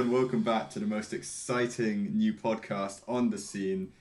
[0.00, 3.92] And welcome back to the most exciting new podcast on the scene,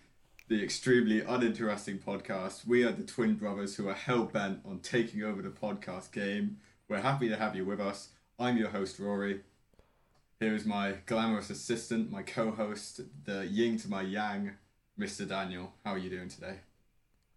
[0.48, 2.66] the extremely uninteresting podcast.
[2.66, 6.60] We are the twin brothers who are hell bent on taking over the podcast game.
[6.88, 8.12] We're happy to have you with us.
[8.40, 9.42] I'm your host, Rory.
[10.40, 14.52] Here is my glamorous assistant, my co host, the ying to my yang,
[14.98, 15.28] Mr.
[15.28, 15.74] Daniel.
[15.84, 16.60] How are you doing today?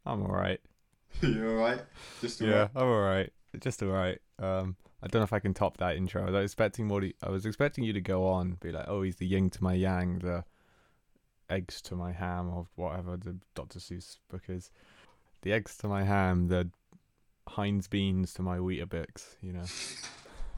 [0.07, 0.61] I'm alright.
[1.21, 1.81] you alright?
[2.21, 2.71] Just Yeah, alright?
[2.77, 3.33] I'm alright.
[3.59, 4.21] Just alright.
[4.39, 6.27] Um, I don't know if I can top that intro.
[6.27, 7.01] I was expecting more.
[7.01, 9.63] To, I was expecting you to go on, be like, "Oh, he's the yin to
[9.63, 10.45] my yang, the
[11.51, 13.81] eggs to my ham, or whatever the Dr.
[13.81, 14.71] Seuss book is.
[15.43, 16.71] The eggs to my ham, the
[17.49, 19.37] Heinz beans to my Weetabix.
[19.43, 19.65] You know,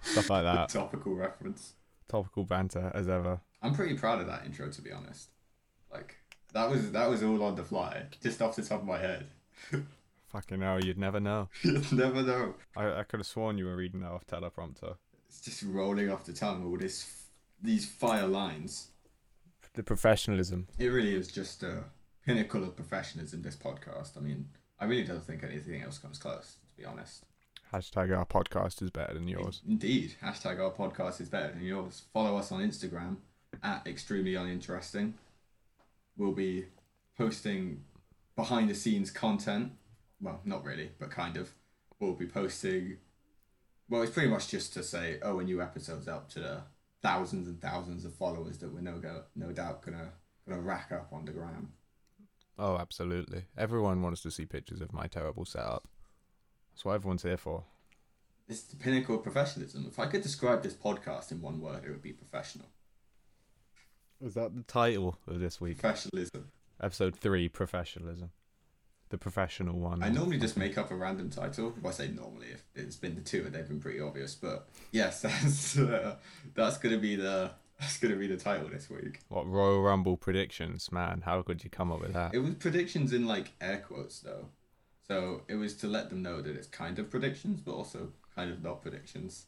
[0.02, 0.68] stuff like that.
[0.68, 1.72] Topical reference.
[2.08, 3.40] Topical banter as ever.
[3.62, 5.30] I'm pretty proud of that intro, to be honest.
[5.90, 6.16] Like
[6.52, 9.28] that was that was all on the fly, just off the top of my head.
[10.34, 11.48] Fucking hell, you'd never know.
[11.62, 12.54] you'd never know.
[12.76, 14.96] I I could have sworn you were reading that off teleprompter.
[15.28, 16.64] It's just rolling off the tongue.
[16.66, 17.26] All this,
[17.62, 18.88] these fire lines.
[19.74, 20.66] The professionalism.
[20.76, 21.84] It really is just a
[22.26, 23.42] pinnacle of professionalism.
[23.42, 24.16] This podcast.
[24.16, 24.48] I mean,
[24.80, 26.56] I really don't think anything else comes close.
[26.72, 27.22] To be honest.
[27.72, 29.62] Hashtag our podcast is better than yours.
[29.68, 30.16] Indeed.
[30.20, 32.02] Hashtag our podcast is better than yours.
[32.12, 33.18] Follow us on Instagram
[33.62, 35.14] at extremely uninteresting.
[36.16, 36.64] We'll be
[37.16, 37.84] posting
[38.34, 39.74] behind the scenes content.
[40.20, 41.52] Well, not really, but kind of.
[42.00, 42.98] We'll be posting.
[43.88, 46.62] Well, it's pretty much just to say, oh, a new episode's up to the
[47.02, 50.12] thousands and thousands of followers that we're no go, no doubt gonna
[50.48, 51.72] gonna rack up on the gram.
[52.58, 53.44] Oh, absolutely.
[53.56, 55.86] Everyone wants to see pictures of my terrible setup.
[56.72, 57.64] That's what everyone's here for.
[58.48, 59.86] It's the pinnacle of professionalism.
[59.88, 62.66] If I could describe this podcast in one word, it would be professional.
[64.20, 65.80] Is that the title of this week?
[65.80, 66.50] Professionalism.
[66.80, 68.30] Episode 3 Professionalism.
[69.10, 70.02] The professional one.
[70.02, 71.74] I normally just make up a random title.
[71.80, 74.34] Well, I say normally if it's been the two, and they've been pretty obvious.
[74.34, 76.16] But yes, that's uh,
[76.54, 79.20] that's gonna be the that's gonna be the title this week.
[79.28, 81.22] What Royal Rumble predictions, man?
[81.24, 82.34] How could you come up with that?
[82.34, 84.48] It was predictions in like air quotes though,
[85.06, 88.50] so it was to let them know that it's kind of predictions, but also kind
[88.50, 89.46] of not predictions.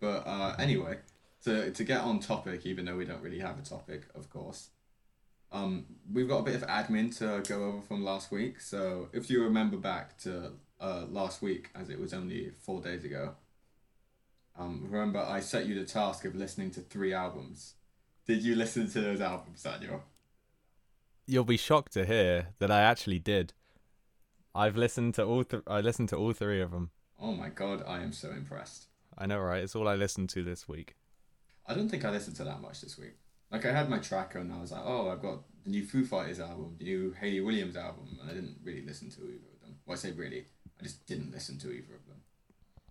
[0.00, 0.98] But uh, anyway,
[1.44, 4.70] to to get on topic, even though we don't really have a topic, of course.
[5.52, 8.60] Um, we've got a bit of admin to go over from last week.
[8.60, 13.04] So if you remember back to uh, last week, as it was only four days
[13.04, 13.34] ago,
[14.58, 17.74] um, remember I set you the task of listening to three albums.
[18.26, 20.02] Did you listen to those albums, Daniel?
[21.26, 23.52] You'll be shocked to hear that I actually did.
[24.54, 26.90] I've listened to all th- I listened to all three of them.
[27.20, 28.86] Oh my god, I am so impressed.
[29.16, 29.62] I know, right?
[29.62, 30.96] It's all I listened to this week.
[31.66, 33.14] I don't think I listened to that much this week.
[33.50, 36.04] Like I had my tracker and I was like, oh, I've got the new Foo
[36.04, 39.60] Fighters album, the new Hayley Williams album, and I didn't really listen to either of
[39.62, 39.76] them.
[39.86, 40.46] Well, I say really,
[40.80, 42.16] I just didn't listen to either of them.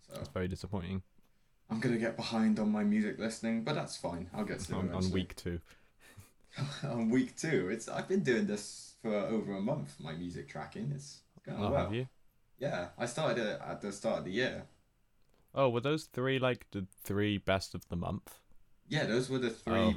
[0.07, 1.01] So It's very disappointing.
[1.69, 4.29] I'm gonna get behind on my music listening, but that's fine.
[4.33, 5.59] I'll get to it On, on week two.
[6.83, 7.69] on week two.
[7.69, 9.95] It's I've been doing this for over a month.
[9.99, 10.91] My music tracking.
[10.95, 11.83] It's going Oh, well.
[11.85, 12.07] have you?
[12.59, 14.63] Yeah, I started it at the start of the year.
[15.53, 18.39] Oh, were those three like the three best of the month?
[18.87, 19.93] Yeah, those were the three Oh.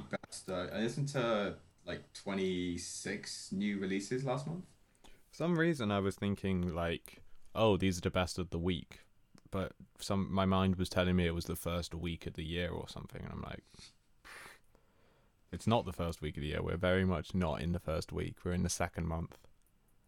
[0.48, 1.54] Uh, I listened to
[1.86, 4.64] like 26 new releases last month.
[5.02, 7.22] For some reason I was thinking like,
[7.54, 9.00] oh, these are the best of the week,
[9.50, 12.70] but some my mind was telling me it was the first week of the year
[12.70, 13.64] or something, and I'm like,
[15.50, 16.62] it's not the first week of the year.
[16.62, 18.36] We're very much not in the first week.
[18.44, 19.38] We're in the second month.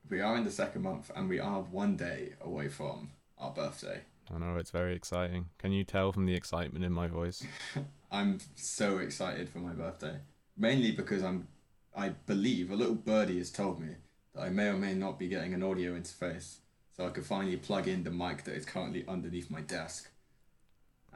[0.09, 4.03] We are in the second month, and we are one day away from our birthday.
[4.33, 5.47] I know it's very exciting.
[5.59, 7.45] Can you tell from the excitement in my voice?
[8.13, 10.19] I'm so excited for my birthday,
[10.57, 11.49] mainly because I'm,
[11.97, 13.95] I believe a little birdie has told me
[14.35, 16.59] that I may or may not be getting an audio interface,
[16.97, 20.11] so I could finally plug in the mic that is currently underneath my desk,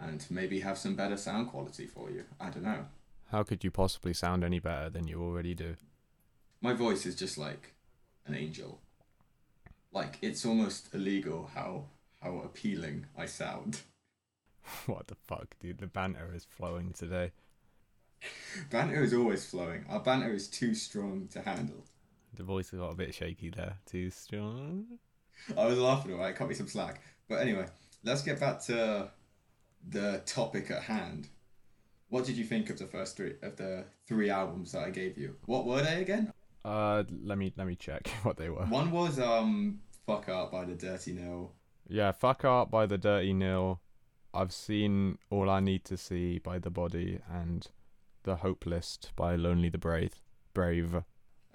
[0.01, 2.25] and maybe have some better sound quality for you.
[2.41, 2.87] I don't know.
[3.31, 5.77] How could you possibly sound any better than you already do?
[6.61, 7.75] My voice is just like
[8.27, 8.81] an angel.
[9.93, 11.85] Like it's almost illegal how
[12.25, 13.83] how appealing I sound.
[14.87, 15.79] what the fuck, dude?
[15.79, 17.33] The banter is flowing today.
[18.71, 19.85] Banter is always flowing.
[19.91, 21.85] Our banter is too strong to handle.
[22.35, 23.77] The voice got a bit shaky there.
[23.85, 24.87] Too strong.
[25.57, 27.03] I was laughing alright, cut me some slack.
[27.29, 27.67] But anyway,
[28.03, 29.11] let's get back to
[29.87, 31.29] the topic at hand.
[32.09, 35.19] What did you think of the first three of the three albums that I gave
[35.19, 35.37] you?
[35.47, 36.33] What were they again?
[36.65, 38.65] Uh, let me let me check what they were.
[38.65, 41.53] One was um Fuck Up" by the Dirty Nil.
[41.89, 43.81] Yeah, fuck art by the Dirty Nil.
[44.33, 47.67] I've seen All I Need to See by The Body and
[48.25, 50.23] The Hope List by Lonely the Brave.
[50.55, 51.03] Brave.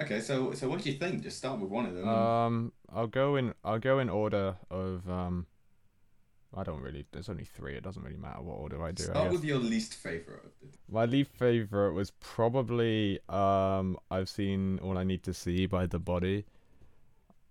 [0.01, 1.23] Okay, so so what do you think?
[1.23, 2.07] Just start with one of them.
[2.07, 3.53] Um, I'll go in.
[3.65, 5.47] I'll go in order of um
[6.55, 7.05] I don't really.
[7.11, 7.75] There's only three.
[7.75, 9.03] It doesn't really matter what order I do.
[9.03, 9.31] I Start guess.
[9.33, 10.45] with your least favorite.
[10.89, 15.99] My least favorite was probably um I've seen All I Need to See by The
[15.99, 16.45] Body.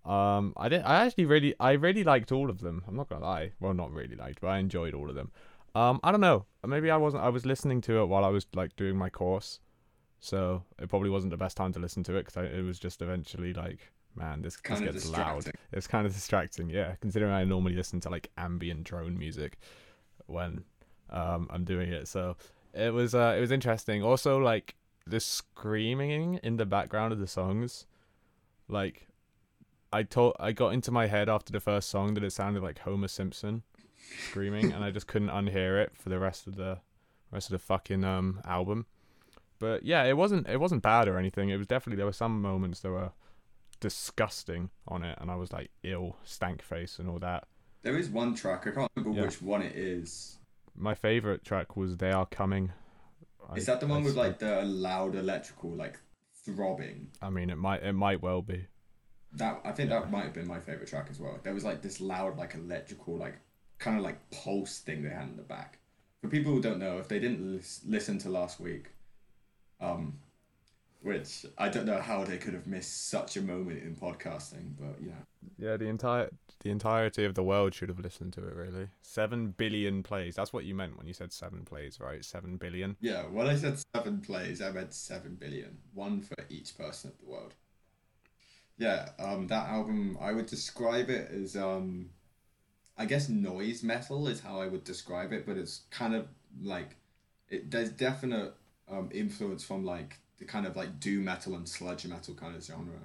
[0.09, 2.83] Um I did I actually really I really liked all of them.
[2.89, 3.53] I'm not gonna lie.
[3.61, 5.31] Well not really liked, but I enjoyed all of them.
[5.75, 6.47] Um I don't know.
[6.67, 9.61] Maybe I wasn't I was listening to it while I was like doing my course.
[10.21, 13.03] So it probably wasn't the best time to listen to it because it was just
[13.03, 15.51] eventually like man this, this gets loud.
[15.73, 16.95] It's kind of distracting, yeah.
[17.01, 19.59] Considering I normally listen to like ambient drone music
[20.27, 20.65] when
[21.11, 22.37] um, I'm doing it, so
[22.75, 24.03] it was uh, it was interesting.
[24.03, 24.75] Also, like
[25.07, 27.87] the screaming in the background of the songs,
[28.69, 29.08] like
[29.93, 32.81] I told I got into my head after the first song that it sounded like
[32.81, 33.63] Homer Simpson
[34.29, 36.79] screaming, and I just couldn't unhear it for the rest of the
[37.31, 38.87] rest of the fucking um album.
[39.59, 41.49] But yeah, it wasn't it wasn't bad or anything.
[41.49, 43.13] It was definitely there were some moments that were
[43.81, 47.47] disgusting on it, and I was like ill, stank face, and all that.
[47.83, 48.67] There is one track.
[48.67, 49.27] I can't remember Yeah.
[49.27, 50.39] which one it is.
[50.77, 52.73] My favorite track was "They Are Coming."
[53.57, 55.99] Is I- that the one I with like the loud electrical like
[56.45, 57.09] throbbing?
[57.23, 58.67] I mean, it might it might well be.
[59.33, 60.01] That I think Yeah.
[60.01, 61.39] that might have been my favorite track as well.
[61.43, 63.39] There was like this loud like electrical like
[63.79, 65.79] kind of like pulse thing they had in the back.
[66.23, 68.87] For people who don't know, if they didn't lis- listen to last week,
[69.81, 70.19] um,
[71.03, 75.01] which I don't know how they could have missed such a moment in podcasting, but
[75.01, 75.23] you know,
[75.57, 78.55] Yeah, the entire the entirety of the world should have listened to it.
[78.57, 80.35] Really, seven billion plays.
[80.35, 82.25] That's what you meant when you said seven plays, right?
[82.25, 82.97] Seven billion.
[83.01, 83.27] yeah.
[83.27, 87.27] When I said seven plays, I meant seven billion, one for each person of the
[87.31, 87.55] world.
[88.79, 92.11] Yeah, um, that album I would describe it as um,
[92.97, 96.29] I guess noise metal is how I would describe it, but it's kind of
[96.63, 96.97] like
[97.49, 97.71] it.
[97.71, 98.55] There's definite
[98.89, 102.65] um influence from like the kind of like doom metal and sludge metal kind of
[102.65, 103.01] genre.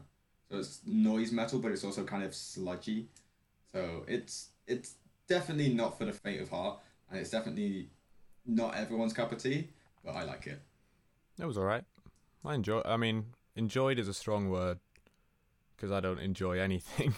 [0.50, 3.08] So it's noise metal, but it's also kind of sludgy.
[3.72, 4.94] So it's it's
[5.28, 6.80] definitely not for the faint of heart,
[7.10, 7.90] and it's definitely
[8.46, 9.70] not everyone's cup of tea,
[10.06, 10.62] but I like it.
[11.40, 11.84] It was alright.
[12.46, 12.84] I enjoy.
[12.86, 14.78] I mean, enjoyed is a strong word
[15.76, 17.16] because I don't enjoy anything.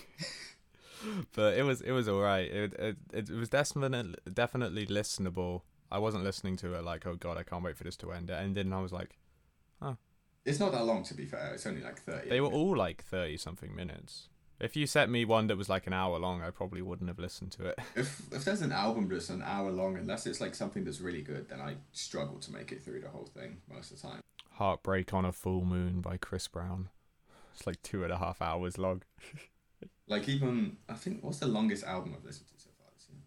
[1.36, 2.52] but it was it was alright.
[2.52, 5.62] It, it it was definitely definitely listenable.
[5.92, 8.30] I wasn't listening to it like, oh god, I can't wait for this to end.
[8.30, 9.18] It ended, and I was like,
[10.46, 11.54] It's not that long to be fair.
[11.54, 12.30] It's only like thirty.
[12.30, 14.30] they were all like thirty something minutes.
[14.60, 17.20] If you set me one that was like an hour long, I probably wouldn't have
[17.20, 17.80] listened to it.
[17.96, 21.22] If if there's an album that's an hour long, unless it's like something that's really
[21.22, 24.22] good, then I struggle to make it through the whole thing most of the time.
[24.52, 26.90] Heartbreak on a Full Moon by Chris Brown.
[27.56, 29.02] It's like two and a half hours long.
[30.08, 33.18] Like even I think what's the longest album I've listened to so far this year?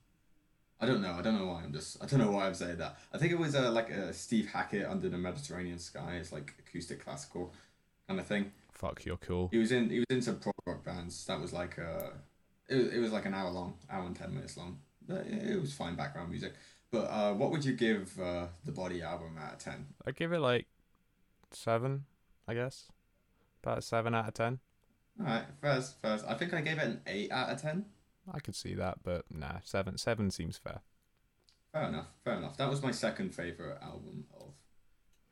[0.80, 1.12] I don't know.
[1.18, 2.98] I don't know why I'm just I don't know why I'm saying that.
[3.12, 6.18] I think it was uh, like a Steve Hackett Under the Mediterranean Sky.
[6.20, 7.52] It's like acoustic classical
[8.06, 8.52] kind of thing.
[8.70, 9.48] Fuck, you're cool.
[9.50, 11.26] He was in he was in some prog rock bands.
[11.26, 12.10] That was like uh
[12.68, 14.78] it, was- it was like an hour long, hour and ten minutes long.
[15.08, 16.54] But it it was fine background music.
[16.92, 19.86] But uh, what would you give uh, the Body album out of ten?
[20.06, 20.66] I give it like
[21.50, 22.04] seven,
[22.46, 22.86] I guess.
[23.62, 24.60] About a seven out of ten.
[25.20, 27.86] All right, first, first, I think I gave it an eight out of ten.
[28.32, 29.98] I could see that, but nah, seven.
[29.98, 30.80] Seven seems fair.
[31.72, 32.56] Fair enough, fair enough.
[32.56, 34.52] That was my second favorite album of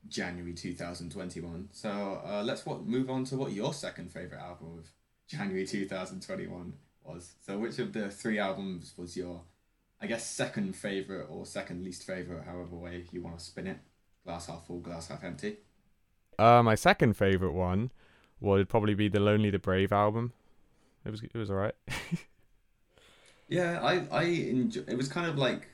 [0.08, 1.68] January two thousand twenty one.
[1.72, 4.90] So uh, let's what move on to what your second favorite album of
[5.28, 7.34] January two thousand twenty one was.
[7.46, 9.42] So which of the three albums was your,
[10.00, 13.78] I guess, second favorite or second least favorite, however way you want to spin it?
[14.24, 15.58] Glass half full, glass half empty.
[16.38, 17.90] Uh, my second favorite one
[18.40, 20.32] would probably be the Lonely the Brave album.
[21.04, 21.74] It was it was alright.
[23.48, 24.82] Yeah, I I enjoy.
[24.88, 25.68] It was kind of like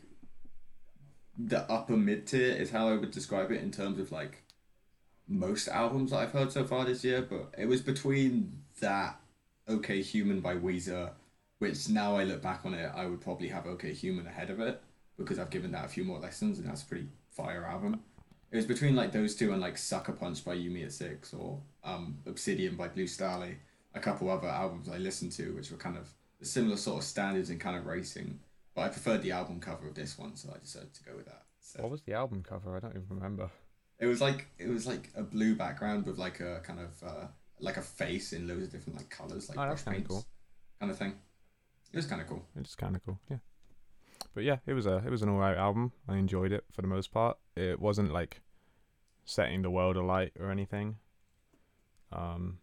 [1.39, 4.43] the upper mid tier is how I would describe it in terms of like
[5.29, 7.23] most albums that I've heard so far this year.
[7.23, 9.21] But it was between that
[9.69, 11.13] OK Human by Weezer,
[11.59, 14.61] which now I look back on it, I would probably have OK Human ahead of
[14.61, 14.83] it
[15.17, 18.03] because I've given that a few more lessons and that's a pretty fire album.
[18.53, 21.33] It was between like those two and like Sucker Punch by You Me at Six
[21.35, 23.57] or um, Obsidian by Blue Starley,
[23.95, 26.09] a couple other albums I listened to which were kind of
[26.43, 28.39] similar sort of standards and kind of racing.
[28.75, 31.27] But I preferred the album cover of this one, so I decided to go with
[31.27, 31.43] that.
[31.61, 32.77] So What was the album cover?
[32.77, 33.51] I don't even remember.
[33.99, 37.27] it was like it was like a blue background with like a kind of uh,
[37.61, 40.09] like a face in loads of different like colors, like Oh, that's brush kinda paints,
[40.11, 40.27] cool.
[40.81, 41.15] kind of thing.
[41.93, 42.45] It was kind of cool.
[42.57, 43.39] It's kind of cool, yeah.
[44.35, 45.93] But yeah, it was a it was an alright album.
[46.09, 47.37] I enjoyed it for the most part.
[47.57, 48.41] It wasn't like
[49.25, 50.97] setting the world alight or anything.
[52.13, 52.59] Um,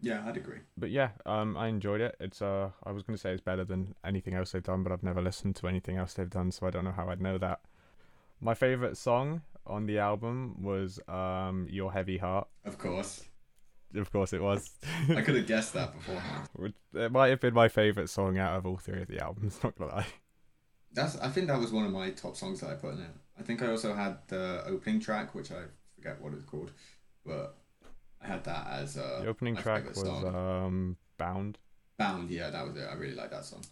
[0.00, 0.58] Yeah, I'd agree.
[0.76, 2.16] but yeah, um, I enjoyed it.
[2.20, 5.02] It's uh, I was gonna say it's better than anything else they've done, but I've
[5.02, 7.60] never listened to anything else they've done, so I don't know how I'd know that.
[8.40, 13.24] My favorite song on the album was um, "Your Heavy Heart." Of course,
[13.94, 14.70] Of course, it was.
[15.08, 16.48] I could have guessed that beforehand.
[16.94, 19.58] It might have been my favorite song out of all three of the albums.
[19.64, 20.06] Not gonna lie.
[20.94, 23.10] That's I think that was one of my top songs that I put in it.
[23.38, 25.62] I think I also had the opening track, which I
[25.96, 26.70] forget what it's called,
[27.26, 27.56] but
[28.22, 31.58] I had that as uh, The opening track was um Bound,
[31.98, 32.30] Bound.
[32.30, 32.86] Yeah, that was it.
[32.90, 33.62] I really like that song.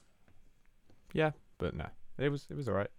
[1.12, 1.86] Yeah, but no,
[2.18, 2.90] it was it was alright.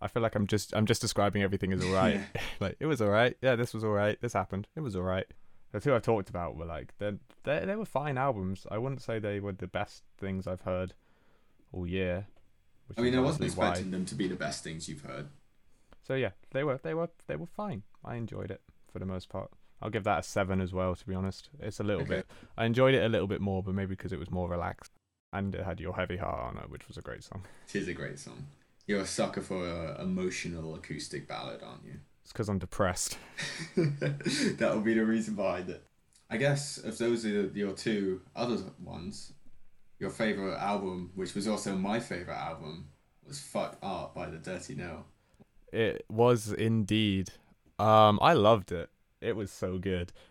[0.00, 2.20] I feel like I'm just I'm just describing everything as alright.
[2.34, 2.40] Yeah.
[2.60, 3.36] like it was alright.
[3.42, 4.20] Yeah, this was alright.
[4.20, 4.68] This happened.
[4.74, 5.26] It was alright.
[5.72, 7.12] The two I've talked about were like they
[7.44, 8.66] they they were fine albums.
[8.70, 10.94] I wouldn't say they were the best things I've heard
[11.72, 12.26] all year.
[12.96, 13.68] I mean, I wasn't obviously why.
[13.70, 15.28] expecting them to be the best things you've heard.
[16.06, 17.82] So yeah, they were they were they were fine.
[18.04, 18.60] I enjoyed it
[18.92, 19.50] for the most part.
[19.82, 20.94] I'll give that a seven as well.
[20.94, 22.16] To be honest, it's a little Okay.
[22.16, 22.26] bit.
[22.58, 24.92] I enjoyed it a little bit more, but maybe because it was more relaxed
[25.32, 27.44] and it had your heavy heart on it, which was a great song.
[27.68, 28.46] It is a great song.
[28.86, 32.00] You're a sucker for a emotional acoustic ballad, aren't you?
[32.24, 33.18] It's because I'm depressed.
[33.76, 35.84] that will be the reason behind it.
[36.28, 39.32] I guess if those are your two other ones,
[40.00, 42.88] your favorite album, which was also my favorite album,
[43.24, 45.04] was "Fuck Art" by the Dirty Nil.
[45.72, 47.30] It was indeed.
[47.78, 48.90] Um, I loved it.
[49.20, 50.12] It was so good.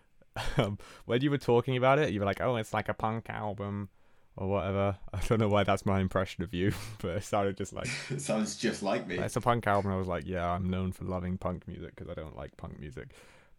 [0.57, 3.29] Um, when you were talking about it, you were like, "Oh, it's like a punk
[3.29, 3.89] album."
[4.37, 4.97] Or whatever.
[5.13, 6.71] I don't know why that's my impression of you,
[7.01, 9.17] but it sounded just like It sounds just like me.
[9.17, 9.91] It's a punk album.
[9.91, 12.79] I was like, yeah, I'm known for loving punk music because I don't like punk
[12.79, 13.09] music.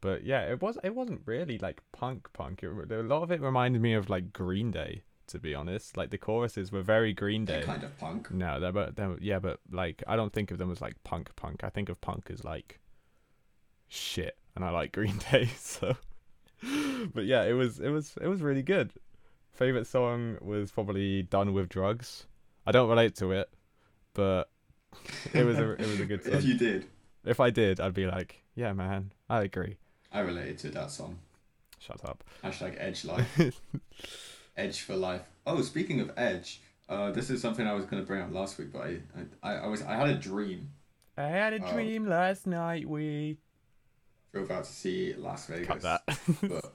[0.00, 0.78] But yeah, it was.
[0.82, 2.62] It wasn't really like punk punk.
[2.62, 5.96] It, a lot of it reminded me of like Green Day, to be honest.
[5.96, 7.66] Like the choruses were very Green They're Day.
[7.66, 8.30] kind of punk.
[8.30, 11.34] No, they're but they're, yeah, but like I don't think of them as like punk
[11.36, 11.64] punk.
[11.64, 12.78] I think of punk as like
[13.88, 15.48] shit, and I like Green Day.
[15.58, 15.96] So,
[17.14, 18.92] but yeah, it was it was it was really good.
[19.52, 22.26] Favorite song was probably "Done with Drugs."
[22.66, 23.48] I don't relate to it,
[24.14, 24.48] but
[25.32, 26.34] it was a it was a good song.
[26.34, 26.86] if you did,
[27.24, 29.78] If I did, I'd be like, yeah, man, I agree.
[30.12, 31.18] I related to that song.
[31.78, 32.22] Shut up.
[32.44, 33.60] Hashtag Edge Life.
[34.56, 35.22] Edge for life.
[35.46, 38.58] Oh, speaking of Edge, uh, this is something I was going to bring up last
[38.58, 38.98] week, but I,
[39.42, 40.70] I, I was I had a dream.
[41.16, 41.72] I had a Oh.
[41.72, 42.88] dream last night.
[42.88, 43.38] We
[44.32, 45.66] Drove out to see Las Vegas.
[45.66, 46.02] cut that.
[46.42, 46.72] but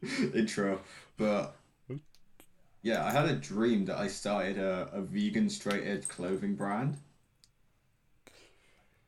[0.34, 0.80] intro.
[1.18, 1.54] But
[2.82, 6.96] yeah, I had a dream that I started a, a vegan straight edge clothing brand,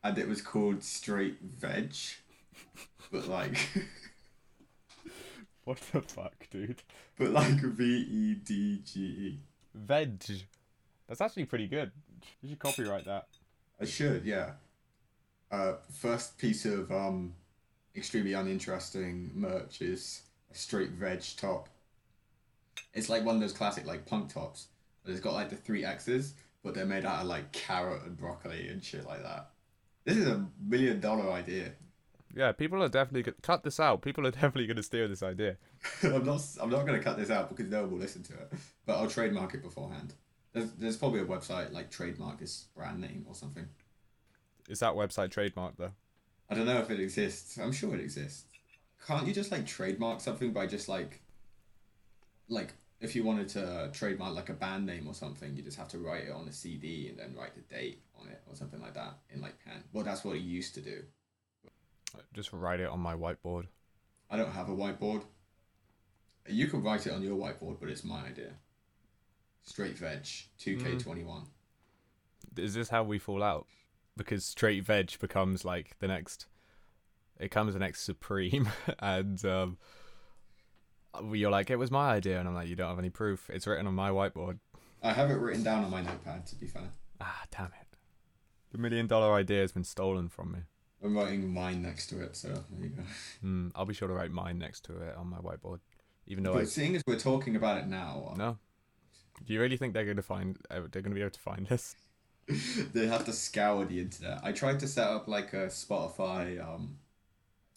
[0.03, 1.93] and it was called Straight Veg.
[3.11, 3.57] But like,
[5.65, 6.83] what the fuck, dude?
[7.17, 9.39] but like V E D G E.
[9.73, 10.23] Veg.
[11.07, 11.91] That's actually pretty good.
[12.41, 13.27] You should copyright that.
[13.79, 14.51] I should, yeah.
[15.51, 17.33] Uh, first piece of um,
[17.95, 21.69] extremely uninteresting merch is a straight veg top.
[22.93, 24.67] It's like one of those classic like punk tops,
[25.03, 28.17] but it's got like the three X's, but they're made out of like carrot and
[28.17, 29.49] broccoli and shit like that.
[30.03, 31.71] This is a million dollar idea.
[32.35, 34.01] Yeah, people are definitely go- cut this out.
[34.01, 35.55] People are definitely going to steal this idea.
[36.03, 36.41] I'm not.
[36.61, 38.53] I'm not gonna cut this out because no one will listen to it.
[38.85, 40.13] But I'll trademark it beforehand.
[40.53, 43.67] There's, there's probably a website like trademark this brand name or something.
[44.69, 45.91] Is that website trademarked though?
[46.49, 47.57] I don't know if it exists.
[47.57, 48.45] I'm sure it exists.
[49.07, 51.21] Can't you just like trademark something by just like,
[52.47, 55.89] like if you wanted to trademark like a band name or something, you just have
[55.89, 58.81] to write it on a CD and then write the date on it or something
[58.81, 59.83] like that in like pen.
[59.93, 61.03] Well, that's what you used to do.
[62.33, 63.65] Just write it on my whiteboard.
[64.29, 65.23] I don't have a whiteboard.
[66.47, 68.53] You can write it on your whiteboard, but it's my idea.
[69.63, 70.27] Straight veg,
[70.59, 71.43] two K twenty one.
[72.57, 73.65] Is this how we fall out?
[74.15, 76.45] Because straight veg becomes like the next.
[77.39, 78.69] It comes the next supreme,
[78.99, 79.77] and um,
[81.33, 83.49] you're like, it was my idea, and I'm like, you don't have any proof.
[83.51, 84.59] It's written on my whiteboard.
[85.03, 86.45] I have it written down on my notepad.
[86.47, 86.83] To be fair,
[87.19, 87.97] Ah, damn it!
[88.71, 90.59] The million dollar idea has been stolen from me.
[91.03, 92.35] I'm writing mine next to it.
[92.35, 93.03] So there you go.
[93.41, 95.79] Hmm, I'll be sure to write mine next to it on my whiteboard,
[96.27, 98.57] even though I But seeing as we're talking about it now, no.
[99.45, 100.57] Do you really think they're going to find?
[100.71, 101.95] uh, They're going to be able to find this?
[102.93, 104.39] they have to scour the internet.
[104.43, 106.97] I tried to set up like a Spotify, um,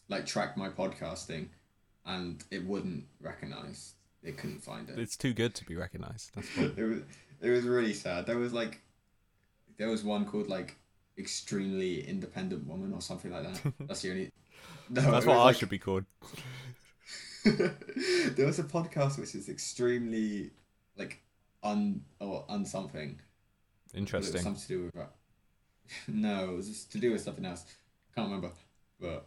[0.09, 1.49] like track my podcasting,
[2.07, 3.95] and it wouldn't recognize.
[4.23, 4.99] It couldn't find it.
[4.99, 6.31] It's too good to be recognized.
[6.35, 6.49] That's.
[6.79, 7.01] It was
[7.41, 8.27] it was really sad.
[8.27, 8.81] There was like,
[9.79, 10.77] there was one called like
[11.19, 13.73] extremely independent woman or something like that.
[13.87, 14.31] That's the only.
[14.91, 16.05] No, That's what I like- should be called.
[17.45, 20.51] there was a podcast which is extremely
[20.97, 21.21] like
[21.63, 23.19] un or un something.
[23.93, 24.43] But It was Interesting.
[24.43, 25.11] something to do with that.
[26.09, 27.65] no, it was just to do with something else.
[28.15, 28.51] Can't remember,
[29.01, 29.27] but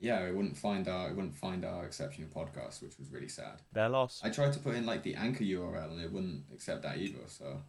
[0.00, 3.62] yeah, it wouldn't find our it wouldn't find our exceptional podcast, which was really sad.
[3.72, 4.24] They're lost.
[4.24, 7.20] I tried to put in like the anchor URL and it wouldn't accept that either.
[7.28, 7.62] So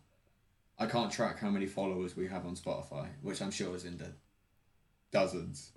[0.80, 3.98] I can't track how many followers we have on Spotify, which I'm sure is in
[3.98, 4.14] the
[5.12, 5.74] dozens.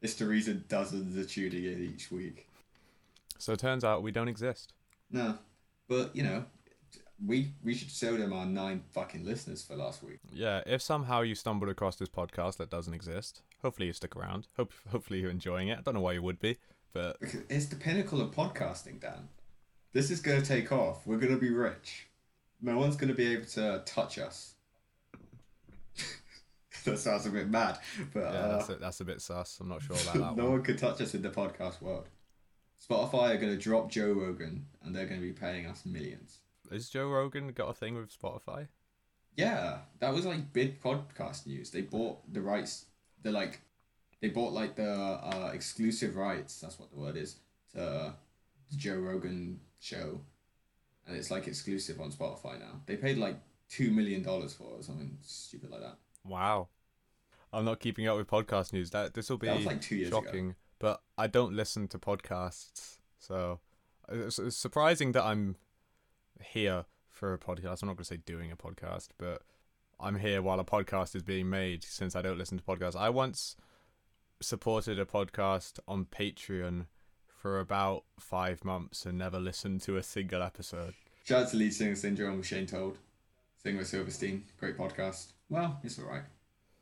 [0.00, 2.46] It's the reason dozens are tuning in each week.
[3.38, 4.72] So it turns out we don't exist.
[5.10, 5.38] No,
[5.88, 6.44] but you know,
[7.24, 10.20] we we should show them our nine fucking listeners for last week.
[10.32, 14.46] Yeah, if somehow you stumbled across this podcast that doesn't exist, hopefully you stick around.
[14.56, 15.78] Hope hopefully you're enjoying it.
[15.78, 16.58] I don't know why you would be,
[16.92, 17.16] but
[17.48, 19.28] It's the pinnacle of podcasting, Dan.
[19.92, 21.06] This is gonna take off.
[21.06, 22.06] We're gonna be rich.
[22.64, 24.54] No one's gonna be able to touch us.
[26.84, 27.78] that sounds a bit mad,
[28.14, 29.58] but yeah, uh, that's a, that's a bit sus.
[29.60, 30.52] I'm not sure about that no one.
[30.52, 32.08] one could touch us in the podcast world.
[32.82, 36.38] Spotify are gonna drop Joe Rogan, and they're gonna be paying us millions.
[36.72, 38.68] Has Joe Rogan got a thing with Spotify?
[39.36, 41.70] Yeah, that was like big podcast news.
[41.70, 42.86] They bought the rights.
[43.22, 43.60] They're like,
[44.22, 46.60] they bought like the uh, exclusive rights.
[46.60, 47.36] That's what the word is
[47.72, 48.14] to
[48.70, 50.20] the Joe Rogan show,
[51.06, 52.80] and it's like exclusive on Spotify now.
[52.86, 55.98] They paid like two million dollars for it or something stupid like that.
[56.24, 56.68] Wow.
[57.52, 58.90] I'm not keeping up with podcast news.
[58.90, 60.22] That this will be like two years ago.
[60.24, 63.60] shocking, but I don't listen to podcasts, so
[64.08, 65.56] it's, it's surprising that I'm
[66.42, 67.82] here for a podcast.
[67.82, 69.42] I'm not going to say doing a podcast, but
[70.00, 72.96] I'm here while a podcast is being made since I don't listen to podcasts.
[72.96, 73.56] I once
[74.40, 76.86] supported a podcast on Patreon
[77.44, 80.94] for about five months and never listened to a single episode.
[81.26, 82.96] Shout out to Lead Singer Syndrome with Shane Told,
[83.62, 85.32] Singer with Silverstein, great podcast.
[85.50, 86.22] Well, it's alright.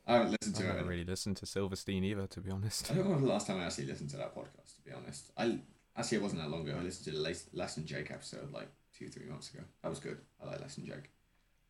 [0.07, 0.67] I haven't listened to it.
[0.67, 2.89] haven't really listened to Silverstein either, to be honest.
[2.89, 4.77] I don't remember the last time I actually listened to that podcast.
[4.77, 5.59] To be honest, I
[5.97, 6.77] actually it wasn't that long ago.
[6.79, 9.63] I listened to the Less Than Jake episode like two, three months ago.
[9.81, 10.17] That was good.
[10.41, 11.11] I like Less Than Jake,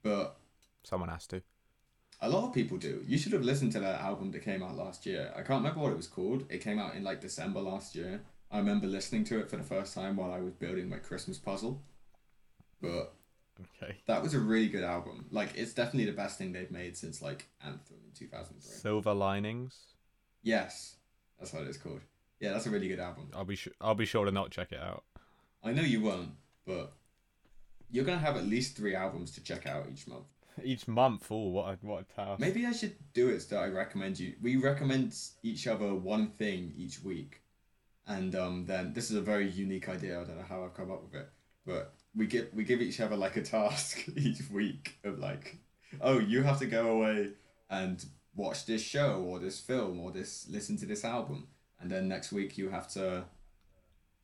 [0.04, 0.38] but
[0.84, 1.42] Someone has to.
[2.22, 3.04] a lot of people do.
[3.08, 5.32] You should have listened to that album that came out last year.
[5.34, 6.46] I can't remember what it was called.
[6.52, 8.22] It came out in like December last year.
[8.54, 11.38] I remember listening to it for the first time while I was building my Christmas
[11.40, 11.82] puzzle.
[12.82, 13.16] But
[13.60, 13.98] Okay.
[14.06, 15.26] that was a really good album.
[15.32, 18.72] Like it's definitely the best thing they've made since like Anthem in two thousand three.
[18.76, 19.76] Silver Linings.
[20.44, 20.96] Yes,
[21.40, 22.02] that's what it's called.
[22.40, 23.30] Yeah, that's a really good album.
[23.34, 25.04] I'll be su- I'll be sure to not check it out.
[25.64, 26.32] I know you won't,
[26.66, 26.94] but
[27.90, 30.26] you're gonna have at least three albums to check out each month.
[30.64, 32.40] Each month, oh, what a what a task.
[32.40, 34.36] Maybe I should do it so that I recommend you.
[34.42, 37.42] We recommend each other one thing each week,
[38.08, 40.20] and um, then this is a very unique idea.
[40.20, 41.30] I don't know how I've come up with it,
[41.66, 45.58] but we give we give each other like a task each week of like,
[46.02, 47.30] oh, you have to go away
[47.70, 51.48] and watch this show or this film or this listen to this album,
[51.80, 53.24] and then next week you have to,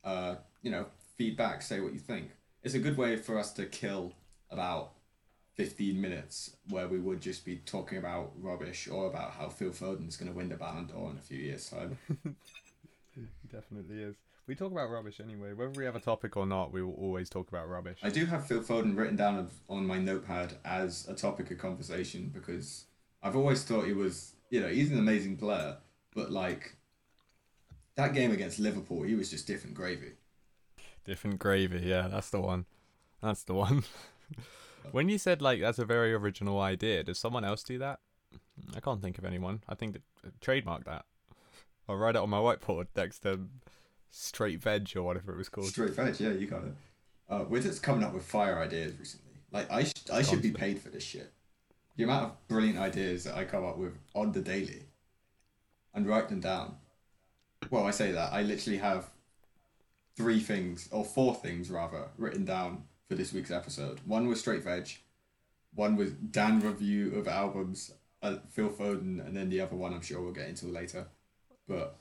[0.04, 0.86] uh, you know,
[1.18, 2.32] feedback, say what you think.
[2.64, 4.14] It's a good way for us to kill
[4.52, 4.92] about
[5.56, 10.18] 15 minutes where we would just be talking about rubbish or about how Phil Foden's
[10.18, 11.98] going to win the Ballon d'Or in a few years' time.
[13.50, 14.16] He definitely is.
[14.48, 15.54] We talk about rubbish anyway.
[15.54, 18.00] Whether we have a topic or not, we will always talk about rubbish.
[18.02, 21.58] I do have Phil Foden written down of, on my notepad as a topic of
[21.58, 22.86] conversation because
[23.22, 25.78] I've always thought he was, you know, he's an amazing player,
[26.16, 26.76] but like
[27.96, 30.14] that game against Liverpool, he was just different gravy.
[31.06, 32.66] Different gravy, yeah, that's the one.
[33.22, 33.84] That's the one.
[34.92, 38.00] when you said like that's a very original idea, does someone else do that?
[38.76, 39.62] I can't think of anyone.
[39.68, 41.06] I think that, uh, trademark that.
[41.90, 43.48] I'll write it on my whiteboard next to
[44.12, 45.68] straight veg or whatever it was called.
[45.68, 46.74] Straight veg, yeah, you got it.
[47.28, 49.34] Uh, we're just coming up with fire ideas recently.
[49.52, 51.34] Like I, sh- I should be paid for this shit.
[51.98, 54.84] The amount of brilliant ideas that I come up with on the daily,
[55.96, 56.76] and write them down.
[57.72, 59.10] Well, I say that I literally have
[60.16, 64.00] three things or four things rather written down for this week's episode.
[64.06, 64.90] One was straight veg,
[65.74, 70.02] one was Dan review of albums, uh, Phil Foden, and then the other one I'm
[70.02, 71.08] sure we'll get into later.
[71.70, 71.96] But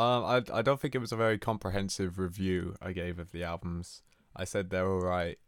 [0.00, 3.42] Um, I I don't think it was a very comprehensive review I gave of the
[3.42, 4.02] albums.
[4.36, 5.38] I said they're all right.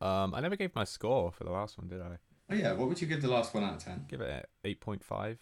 [0.00, 2.18] Um, I never gave my score for the last one, did I?
[2.48, 4.04] oh yeah, what would you give the last one out of ten?
[4.08, 5.38] Give it eight point five.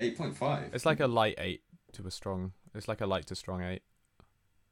[0.00, 0.74] Eight point five.
[0.74, 2.52] It's like a light eight to a strong.
[2.74, 3.82] It's like a light to strong eight.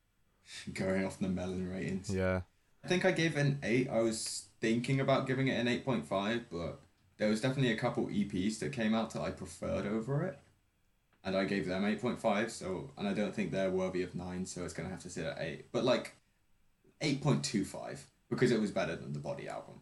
[0.75, 2.11] going off the melon ratings.
[2.13, 2.41] Yeah.
[2.85, 3.89] I think I gave it an eight.
[3.89, 6.81] I was thinking about giving it an eight point five, but
[7.19, 10.41] there was definitely a couple EPs that came out that I preferred over it,
[11.25, 12.51] and I gave them eight point five.
[12.51, 15.25] So, and I don't think they're worthy of nine, so it's gonna have to sit
[15.25, 15.73] at eight.
[15.73, 16.17] But like,
[17.01, 19.81] eight point two five because it was better than the Body album,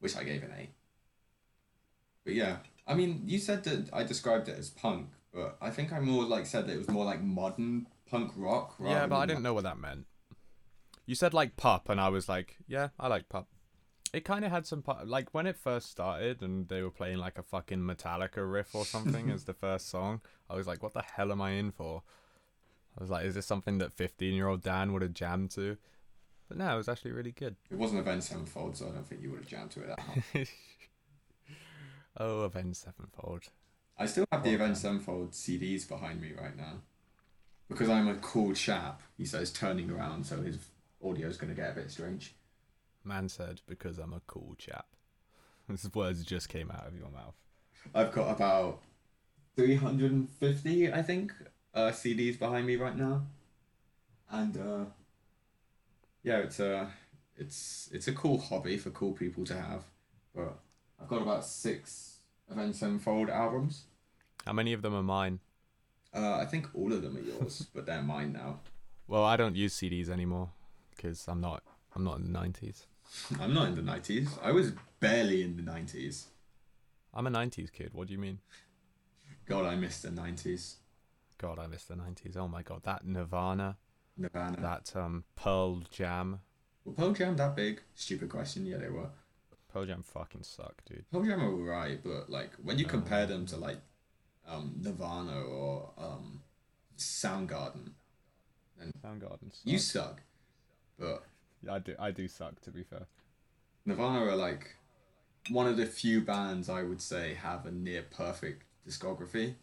[0.00, 0.70] which I gave an eight.
[2.24, 5.92] But yeah, I mean, you said that I described it as punk, but I think
[5.92, 8.74] I more like said that it was more like modern punk rock.
[8.84, 10.06] Yeah, but I didn't know what that meant.
[11.06, 13.48] You said like pop and I was like, yeah, I like pup.
[14.12, 17.18] It kind of had some pu- like when it first started, and they were playing
[17.18, 20.20] like a fucking Metallica riff or something as the first song.
[20.48, 22.02] I was like, what the hell am I in for?
[22.98, 25.76] I was like, is this something that fifteen-year-old Dan would have jammed to?
[26.48, 27.54] But no, it was actually really good.
[27.70, 30.00] It wasn't Avenged Sevenfold, so I don't think you would have jammed to it that
[30.00, 30.48] hard.
[32.16, 33.44] oh, Avenged Sevenfold.
[33.96, 36.80] I still have the Well Avenged Sevenfold CDs behind me right now.
[37.68, 40.58] Because I'm a cool chap, he says, turning around, so his
[41.00, 42.34] audio's going to get a bit strange.
[43.04, 44.86] Man said because I'm a cool chap.
[45.68, 47.34] These words just came out of your mouth.
[47.94, 48.80] I've got about
[49.56, 51.32] 350, I think,
[51.74, 53.22] uh, CDs behind me right now,
[54.30, 54.84] and uh,
[56.22, 56.90] yeah, it's a
[57.36, 59.84] it's it's a cool hobby for cool people to have.
[60.34, 60.58] But
[61.00, 62.18] I've got about six
[62.50, 63.84] Avenged Sevenfold albums.
[64.44, 65.40] How many of them are mine?
[66.14, 68.60] Uh, I think all of them are yours, but they're mine now.
[69.06, 70.50] Well, I don't use CDs anymore
[70.94, 71.62] because I'm not
[71.94, 72.84] I'm not in the 90s.
[73.40, 74.28] I'm not in the nineties.
[74.40, 76.28] I was barely in the nineties.
[77.12, 77.90] I'm a 90s kid.
[77.92, 78.38] What do you mean?
[79.46, 80.76] God, I missed the nineties.
[81.38, 82.36] God, I miss the 90s.
[82.36, 83.76] Oh my god, that Nirvana,
[84.16, 84.60] Nirvana.
[84.60, 86.38] that um Pearl Jam.
[86.84, 87.82] Were Pearl Jam that big?
[87.96, 88.64] Stupid question.
[88.64, 89.10] Yeah, they were.
[89.72, 91.04] Pearl Jam fucking suck, dude.
[91.10, 92.90] Pearl Jam are right, but like when you Uh.
[92.90, 93.80] compare them to like
[94.46, 96.42] um, Nirvana or um,
[96.96, 97.92] Soundgarden,
[99.04, 99.52] Soundgarden.
[99.52, 99.60] Suck.
[99.64, 100.20] you suck.
[100.98, 101.24] But
[101.68, 101.94] I do.
[101.98, 102.60] I do suck.
[102.62, 103.06] To be fair.
[103.84, 104.76] Nirvana are like
[105.50, 109.54] one of the few bands I would say have a near perfect discography,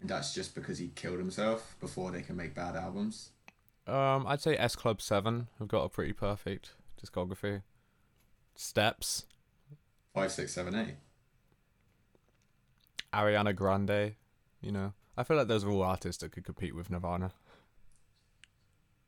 [0.00, 3.30] and that's just because he killed himself before they can make bad albums.
[3.86, 7.62] Um, I'd say S Club Seven have got a pretty perfect discography.
[8.54, 9.26] Steps,
[10.16, 10.94] Five, six, seven, eight.
[13.12, 14.14] Ariana Grande,
[14.62, 14.94] you know.
[15.14, 17.32] I feel like those are all artists that could compete with Nirvana.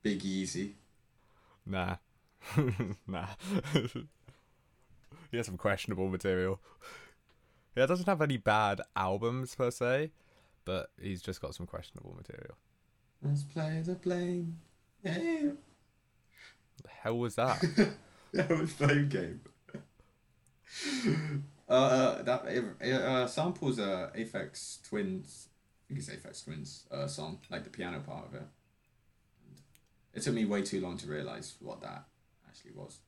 [0.03, 0.75] Big Easy.
[1.65, 1.97] Nah,
[3.07, 3.27] nah.
[5.31, 6.61] he has some questionable material.
[7.77, 10.11] Yeah, doesn't have any bad albums per se,
[10.65, 12.57] but he's just got some questionable material.
[13.23, 14.59] Let's play the plane.
[15.05, 15.51] Yeah.
[16.83, 17.63] The hell was that?
[18.33, 19.41] That was flame game.
[21.67, 25.49] uh, uh, that uh, uh, samples uh, Aphex Twins.
[25.85, 28.47] I think it's Aphex Twins uh, song, like the piano part of it.
[30.13, 32.05] It took me way too long to realize what that
[32.59, 32.99] actually was.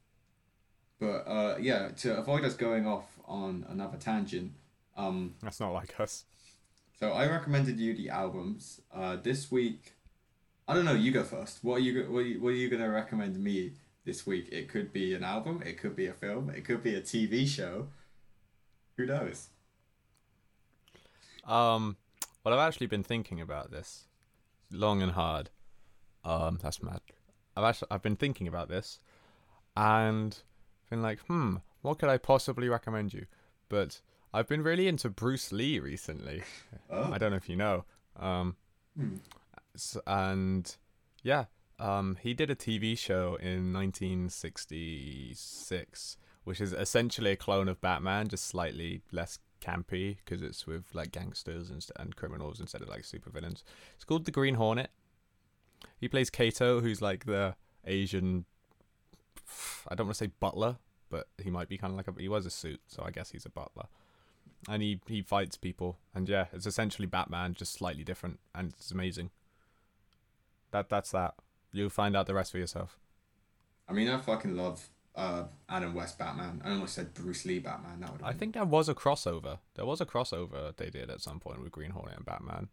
[0.98, 4.52] But uh, yeah, to avoid us going off on another tangent,
[4.96, 6.24] um, That's not like us.
[6.98, 8.80] so I recommended you the albums.
[8.94, 9.94] Uh, this week,
[10.68, 10.94] I don't know.
[10.94, 11.64] You go first.
[11.64, 12.02] What are you?
[12.02, 13.72] go- What are you, what are you gonna recommend me
[14.04, 14.48] this week?
[14.52, 15.62] It could be an album.
[15.64, 16.50] It could be a film.
[16.50, 17.88] It could be a TV show.
[18.98, 19.48] Who knows?
[21.44, 21.96] Um,
[22.44, 24.04] well, I've actually been thinking about this
[24.70, 25.48] long and hard.
[26.24, 27.00] Um, that's mad.
[27.56, 29.00] I've actually I've been thinking about this,
[29.76, 30.36] and
[30.90, 33.26] been like, hmm, what could I possibly recommend you?
[33.68, 34.00] But
[34.34, 36.42] I've been really into Bruce Lee recently.
[36.90, 37.84] Oh, I don't know if you know.
[38.16, 38.56] Um,
[38.98, 39.16] Hmm.
[40.06, 40.76] and
[41.22, 41.44] yeah,
[41.78, 48.28] um, he did a TV show in 1966, which is essentially a clone of Batman,
[48.28, 53.02] just slightly less campy because it's with like gangsters and, and criminals instead of like
[53.02, 53.62] supervillains.
[53.94, 54.90] It's called The Green Hornet.
[55.98, 57.54] He plays Kato, who's like the
[57.84, 58.44] Asian.
[59.88, 60.76] I don't want to say butler,
[61.08, 62.14] but he might be kind of like a.
[62.20, 63.86] He wears a suit, so I guess he's a butler
[64.68, 68.90] and he he fights people and yeah it's essentially batman just slightly different and it's
[68.90, 69.30] amazing
[70.70, 71.34] that that's that
[71.72, 72.98] you'll find out the rest for yourself
[73.88, 76.62] I mean, I fucking love uh, Adam West Batman.
[76.64, 77.98] I almost said Bruce Lee Batman.
[78.00, 78.22] That would.
[78.22, 81.60] i think there was a crossover there was a crossover they did at some point
[81.62, 82.68] with green hornet and batman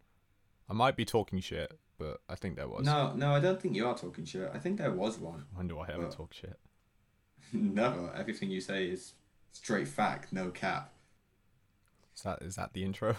[0.68, 3.74] i might be talking shit but i think there was No, no, I don't think
[3.74, 4.48] you are talking shit.
[4.54, 5.46] I think there was one.
[5.54, 6.58] when do i ever Well- talk shit
[7.52, 8.12] Never.
[8.16, 9.14] Everything you say is
[9.52, 10.92] straight fact, no cap.
[12.14, 13.16] is that is that the intro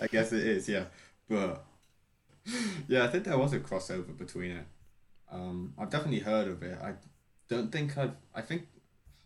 [0.00, 0.84] I guess it is, yeah.
[1.28, 1.64] But
[2.88, 4.66] yeah, I think there was a crossover between it.
[5.30, 6.78] Um, I've definitely heard of it.
[6.82, 6.94] I
[7.48, 8.14] don't think I've.
[8.34, 8.68] I think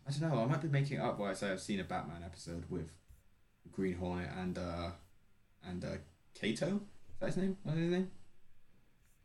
[0.07, 0.41] I don't know.
[0.41, 2.89] I might be making it up where I say I've seen a Batman episode with
[3.71, 4.91] Green Hornet and uh
[5.65, 5.97] and uh
[6.33, 6.67] Kato.
[6.67, 7.57] Is that his name?
[7.63, 8.11] What's his name?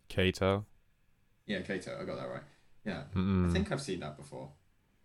[0.08, 0.64] kato
[1.46, 1.98] Yeah, Kato.
[2.00, 2.42] I got that right.
[2.88, 3.52] Yeah, I Mm-mm.
[3.52, 4.48] think I've seen that before,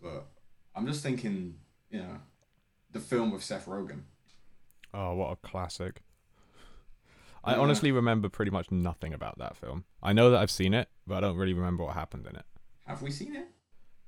[0.02, 0.28] but
[0.76, 1.56] I'm just thinking,
[1.89, 2.17] you know,
[2.91, 4.02] the film with Seth Rogen.
[4.93, 6.02] oh what a classic
[7.43, 7.60] i Yeah.
[7.60, 11.15] honestly remember pretty much nothing about that film i know that i've seen it but
[11.17, 12.46] i don't really remember what happened in it
[12.86, 13.48] Have we seen it?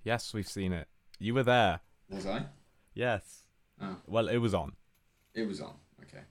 [0.04, 0.88] yes we've seen it
[1.20, 2.46] you were there Was I?
[2.94, 3.44] Yes.
[3.82, 4.74] Oh, Well, it was on.
[5.34, 5.74] it was on.
[6.04, 6.24] Okay.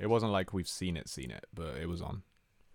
[0.00, 2.22] It wasn't like we've seen it, seen it, but it was on.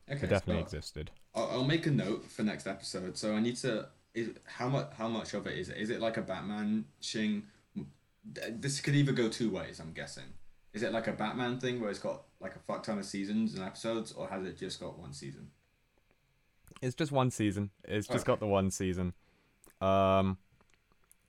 [0.09, 0.25] Okay.
[0.25, 1.11] it definitely so- existed.
[1.35, 3.17] I'll, I'll make a note for next episode.
[3.17, 3.87] So I need to.
[4.13, 4.89] Is how much?
[4.97, 5.77] How much of it is it?
[5.77, 7.43] Is it like a Batman shing?
[8.49, 9.79] This could either go two ways.
[9.79, 10.23] I'm guessing.
[10.73, 13.53] Is it like a Batman thing where it's got like a fuck ton of seasons
[13.55, 15.49] and episodes, or has it just got one season?
[16.81, 17.71] It's just one season.
[17.85, 18.33] It's just Okay.
[18.33, 19.13] got the one season.
[19.81, 20.37] Um,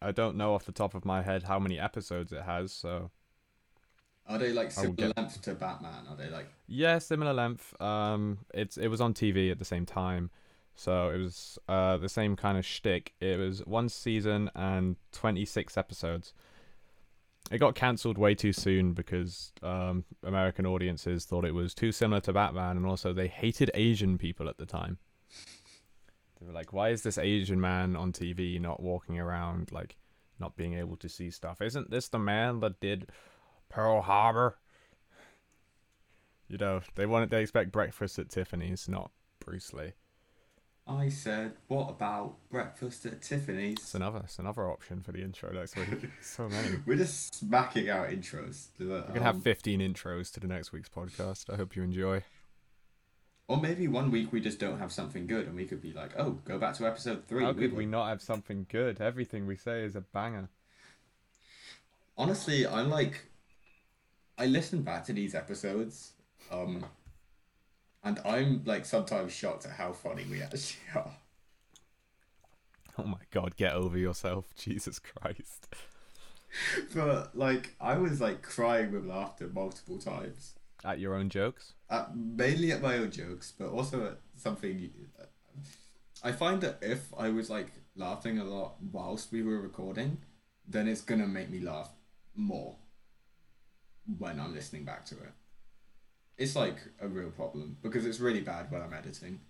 [0.02, 2.72] I don't know off the top of my head how many episodes it has.
[2.72, 3.10] So
[4.28, 6.06] Are they like similar get- length to Batman?
[6.08, 6.48] Are they like?
[6.66, 7.80] yeah, similar length.
[7.80, 10.30] Um, it's it was on TV at the same time,
[10.74, 13.14] So it was uh, the same kind of shtick.
[13.20, 16.34] It was one season and 26 episodes.
[17.50, 22.20] It got cancelled way too soon because um, American audiences thought it was too similar
[22.22, 24.98] to Batman, and also they hated Asian people at the time.
[26.40, 29.96] They were like, "Why is this Asian man on TV not walking around like
[30.40, 31.62] not being able to see stuff?
[31.62, 33.10] Isn't this the man that did
[33.68, 34.58] Pearl Harbor?"
[36.48, 39.92] You know, they wanted they expect breakfast at Tiffany's, not Bruce Lee.
[40.88, 43.78] I said, what about breakfast at Tiffany's?
[43.78, 45.88] It's another, it's another option for the intro next week.
[46.22, 46.76] so many.
[46.86, 48.68] We're just smacking out intros.
[48.78, 51.52] We're gonna have um, 15 intros to the next week's podcast.
[51.52, 52.22] I hope you enjoy.
[53.48, 56.12] Or maybe one week we just don't have something good and we could be like,
[56.16, 57.42] oh, go back to episode three.
[57.42, 59.00] How We could we not have something good?
[59.00, 60.50] Everything we say is a banger.
[62.16, 63.26] Honestly, I'm like.
[64.38, 66.12] I listen back to these episodes,
[66.50, 66.84] um,
[68.04, 71.16] and I'm like sometimes shocked at how funny we actually are.
[72.98, 75.68] Oh my god, get over yourself, Jesus Christ.
[76.94, 80.54] But like, I was like crying with laughter multiple times.
[80.84, 81.72] At your own jokes?
[81.90, 84.90] uh, mainly at my own jokes, but also at something.
[86.22, 90.18] I find that if I was like laughing a lot whilst we were recording,
[90.66, 91.90] then it's gonna make me laugh
[92.34, 92.76] more
[94.18, 95.32] when I'm listening back to it.
[96.38, 99.40] It's like a real problem because it's really bad when I'm editing.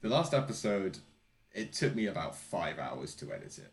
[0.00, 0.98] The last episode,
[1.52, 3.72] it took me about five hours to edit it.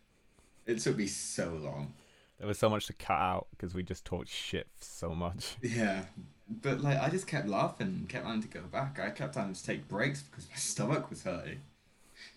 [0.66, 1.94] It took me so long.
[2.38, 5.56] There was so much to cut out because we just talked shit so much.
[5.62, 6.04] Yeah,
[6.48, 8.98] but like I just kept laughing, kept wanting to go back.
[9.00, 11.60] I kept having to take breaks because my stomach was hurting.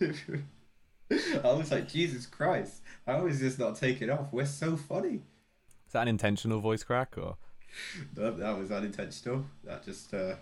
[0.00, 4.32] I was like, Jesus Christ, how is this not taking off?
[4.32, 5.20] We're so funny.
[5.92, 7.36] Is that an intentional voice crack or?
[8.14, 9.44] That, that was unintentional.
[9.62, 10.36] That just uh,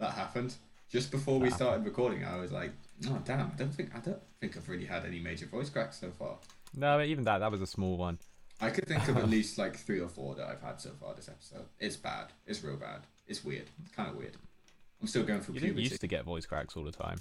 [0.00, 0.56] that happened
[0.90, 2.24] just before we started recording.
[2.24, 2.72] I was like,
[3.06, 6.00] oh damn, I don't think I don't think I've really had any major voice cracks
[6.00, 6.38] so far.
[6.74, 8.18] No, even that, that was a small one.
[8.60, 11.14] I could think of at least like three or four that I've had so far
[11.14, 11.66] this episode.
[11.78, 12.32] It's bad.
[12.44, 13.02] It's real bad.
[13.28, 13.66] It's weird.
[13.84, 14.36] It's kind of weird.
[15.00, 15.80] I'm still going through puberty.
[15.80, 17.18] You used to get voice cracks all the time.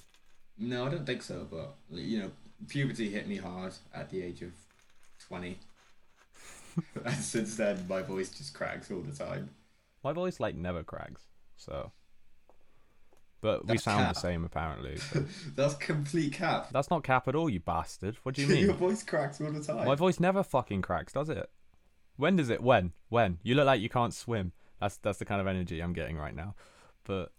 [0.57, 1.45] No, I don't think so.
[1.47, 2.31] But you know,
[2.69, 4.53] puberty hit me hard at the age of
[5.19, 5.59] twenty,
[7.05, 9.49] and since then my voice just cracks all the time.
[10.03, 11.23] My voice like never cracks,
[11.55, 11.91] so.
[13.39, 14.15] But we That's sound cap.
[14.15, 14.97] the same apparently.
[14.97, 16.69] so- That's complete cap.
[16.71, 18.17] That's not cap at all, you bastard.
[18.23, 18.57] What do you mean?
[18.61, 18.77] Your mean?
[18.77, 19.85] voice cracks all the time.
[19.85, 21.49] My voice never fucking cracks, does it?
[22.15, 22.61] When does it?
[22.63, 22.93] When?
[23.09, 23.37] When?
[23.43, 24.53] You look like you can't swim.
[24.79, 26.55] That's that's the kind of energy I'm getting right now.
[27.03, 27.31] But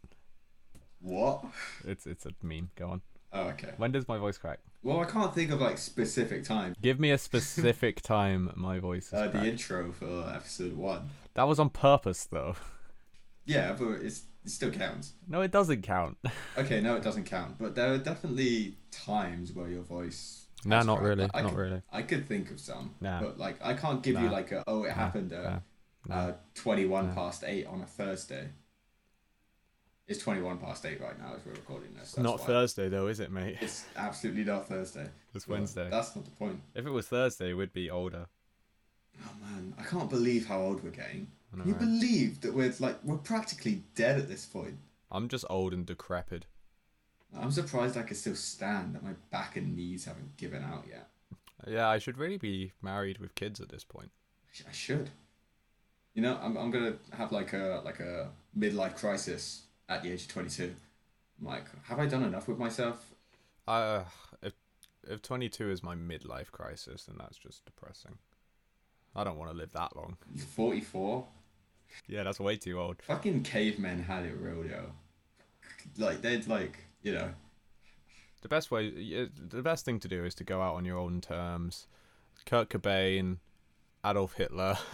[1.00, 1.44] what?
[1.84, 2.70] it's it's a meme.
[2.76, 3.02] Go on.
[3.38, 3.72] Oh, okay.
[3.76, 4.58] When does my voice crack?
[4.82, 6.74] Well, I can't think of like specific time.
[6.80, 9.46] Give me a specific time my voice is Uh, the cracked.
[9.46, 11.10] intro for episode one.
[11.34, 12.54] That was on purpose though.
[13.44, 15.14] Yeah, but it's, it still counts.
[15.26, 16.18] No, it doesn't count.
[16.58, 17.56] Okay, no, it doesn't count.
[17.58, 20.48] But there are definitely times where your voice.
[20.66, 21.08] no, has not cracked.
[21.08, 21.30] really.
[21.32, 21.82] I Not could, really.
[21.90, 22.94] I could think of some.
[23.00, 23.22] Nah.
[23.22, 24.94] But like, I can't give you like a oh, it Nah.
[24.94, 25.58] happened at Nah.
[26.08, 26.14] Nah.
[26.14, 27.14] uh, 21 Nah.
[27.14, 28.48] past 8 on a Thursday.
[30.08, 32.12] It's 21 past 8 right now as we're recording this.
[32.12, 32.46] that's not why.
[32.46, 33.58] Thursday though, is it, mate?
[33.60, 35.06] It's absolutely not Thursday.
[35.34, 35.88] It's Wednesday.
[35.90, 36.62] That's not the point.
[36.74, 38.26] If it was Thursday, we'd be older.
[39.22, 41.28] Oh man, I can't believe how old we're getting.
[41.54, 41.80] Know, you right?
[41.80, 44.78] believe that we're like we're practically dead at this point?
[45.10, 46.46] I'm just old and decrepit.
[47.38, 48.94] I'm surprised I can still stand.
[48.94, 51.08] That my back and knees haven't given out yet.
[51.66, 54.10] Yeah, I should really be married with kids at this point.
[54.64, 55.10] I I should.
[56.14, 60.22] You know, I'm, I'm gonna have like a like a midlife crisis at the age
[60.22, 60.74] of 22.
[61.40, 63.14] I'm like, have I done enough with myself?
[63.66, 64.04] Uh,
[64.42, 64.52] if
[65.08, 68.18] if 22 is my midlife crisis, then that's just depressing.
[69.14, 70.16] I don't want to live that long.
[70.54, 71.24] 44.
[72.06, 72.96] Yeah, that's way too old.
[73.02, 74.90] Fucking cavemen had it real, yo.
[75.96, 77.30] Like they'd like, you know,
[78.42, 81.20] The best way, the best thing to do is to go out on your own
[81.20, 81.86] terms.
[82.44, 83.38] Kurt Cobain,
[84.04, 84.76] Adolf Hitler.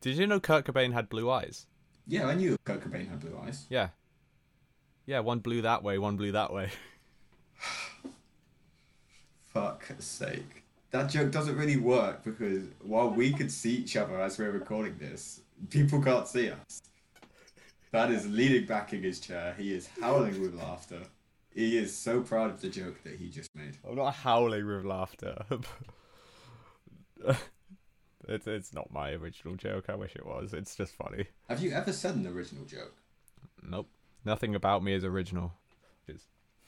[0.00, 1.66] Did you know Kurt Cobain had blue eyes?
[2.06, 3.66] Yeah, I knew Kurt Cobain had blue eyes.
[3.68, 3.88] Yeah.
[5.06, 6.70] Yeah, one blew that way, one blew that way.
[9.52, 10.64] Fuck's sake.
[10.90, 14.96] That joke doesn't really work because while we could see each other as we're recording
[14.98, 16.82] this, people can't see us.
[17.92, 19.54] That is leaning back in his chair.
[19.58, 21.00] He is howling with laughter.
[21.54, 23.76] He is so proud of the joke that he just made.
[23.86, 25.44] I'm not howling with laughter.
[28.32, 29.84] it's it's not my original joke.
[29.88, 30.52] I wish it was.
[30.52, 31.26] It's just funny.
[31.48, 32.94] Have you ever said an original joke?
[33.62, 33.88] Nope.
[34.24, 35.52] Nothing about me is original.
[36.06, 36.26] Just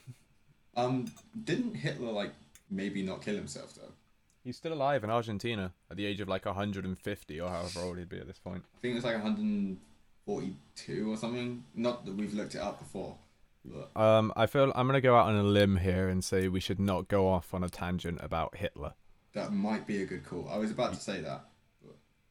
[0.76, 1.06] Um,
[1.44, 2.32] didn't Hitler like
[2.70, 3.92] maybe not kill himself though?
[4.44, 8.10] he's still alive in Argentina at the age of like 150 or however old he'd
[8.10, 8.62] be at this point.
[8.76, 11.64] I think it's like 142 or something.
[11.74, 13.16] Not that we've looked it up before.
[13.64, 16.60] But Um, I feel I'm gonna go out on a limb here and say we
[16.60, 18.92] should not go off on a tangent about Hitler.
[19.32, 20.48] that might be a good call.
[20.50, 21.44] I was about to say that.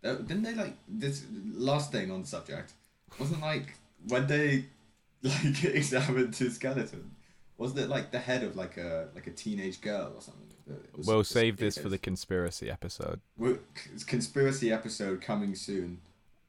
[0.04, 2.74] Didn't they like this last thing on the subject?
[3.20, 3.76] Wasn't like
[4.08, 4.66] when they
[5.24, 7.12] like examined his skeleton.
[7.58, 10.44] Wasn't it like the head of like a like a teenage girl or something?
[10.98, 13.22] We'll save this for the conspiracy episode.
[13.42, 13.58] C-
[14.06, 16.00] conspiracy episode coming soon.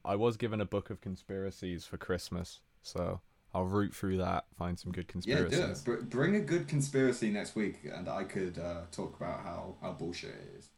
[0.03, 3.21] I was given a book of conspiracies for Christmas, so
[3.53, 5.57] I'll root through that, find some good conspiracies.
[5.57, 5.83] Yeah, do it.
[5.83, 9.93] Br- bring a good conspiracy next week, and I could uh, talk about how, how
[9.93, 10.69] bullshit it is.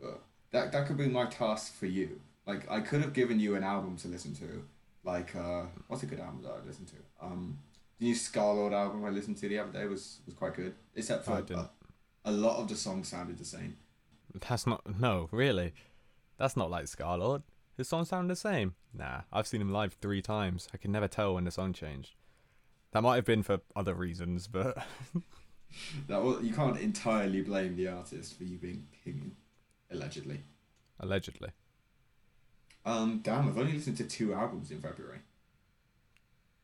[0.00, 2.20] But that that could be my task for you.
[2.46, 4.64] Like I could have given you an album to listen to.
[5.04, 7.26] Like uh, what's a good album that I listened to?
[7.26, 7.58] Um,
[7.98, 10.74] the new Scarlxrd album I listened to the other day was was quite good.
[10.94, 11.66] Except for uh,
[12.24, 13.76] a lot of the songs sounded the same.
[14.48, 15.72] That's not no, really.
[16.38, 17.42] That's not like Scarlxrd.
[17.76, 18.74] His songs sound the same.
[18.94, 20.68] Nah, I've seen him live three times.
[20.72, 22.14] I can never tell when the song changed.
[22.92, 24.78] That might have been for other reasons, but
[26.08, 29.36] That was, you can't entirely blame the artist for you being opinion,
[29.90, 30.40] allegedly.
[31.00, 31.50] allegedly.
[32.84, 35.18] Um, damn, I've only listened to two albums in February.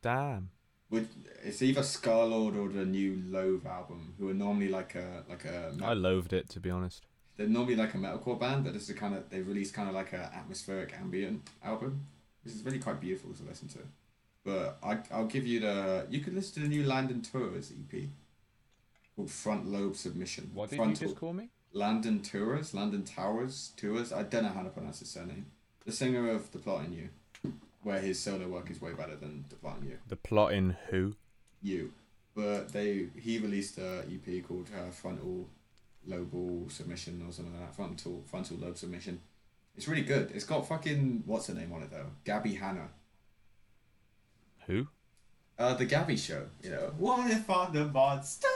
[0.02, 0.50] Damn.
[0.88, 1.06] Which
[1.42, 5.72] it's either Scarlxrd or the new Loathe album, who are normally like a like a
[5.82, 7.06] I loathed it to be honest.
[7.37, 9.88] they're normally like a metalcore band, but this is a kind of they released kind
[9.88, 12.02] of like a atmospheric ambient album.
[12.44, 13.78] This is really quite beautiful to listen to.
[14.44, 18.02] But I I'll give you the you could listen to the new Landon Tewers EP
[19.16, 20.50] called Front Lobe Submission.
[20.52, 21.48] What did Frontal, you just call me?
[21.72, 24.12] Landon Tewers, Landon Towers Tours.
[24.12, 25.46] I don't know how to pronounce his surname.
[25.85, 29.44] The singer of The Plot in You, where his solo work is way better than
[29.48, 29.98] The Plot in You.
[30.08, 31.14] The plot in who?
[31.62, 31.92] you.
[32.35, 35.48] But they he released a EP called uh, Frontal
[36.06, 37.74] Lobal Submission or something like that.
[37.76, 39.20] Frontal Frontal Lobe Submission.
[39.76, 40.30] It's really good.
[40.35, 42.06] It's got fucking what's her name on it though?
[42.24, 42.88] Gabby Hanna.
[44.66, 44.87] Who?
[45.62, 46.42] Uh, the Gabby Show.
[46.62, 46.92] You know.
[46.98, 48.48] What if I'm the monster?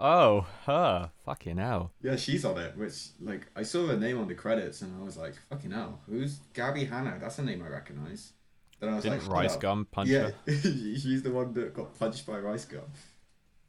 [0.00, 1.10] Oh, her.
[1.24, 1.92] Fucking hell.
[2.02, 2.76] Yeah, she's on it.
[2.76, 6.00] Which like I saw her name on the credits and I was like, fucking hell,
[6.10, 7.18] who's Gabby Hanna?
[7.20, 8.32] That's a name I recognize.
[8.80, 9.60] Then I was Didn't like, Rice up.
[9.60, 10.52] Gum punch Yeah, her?
[10.62, 12.82] she's the one that got punched by Rice Gum.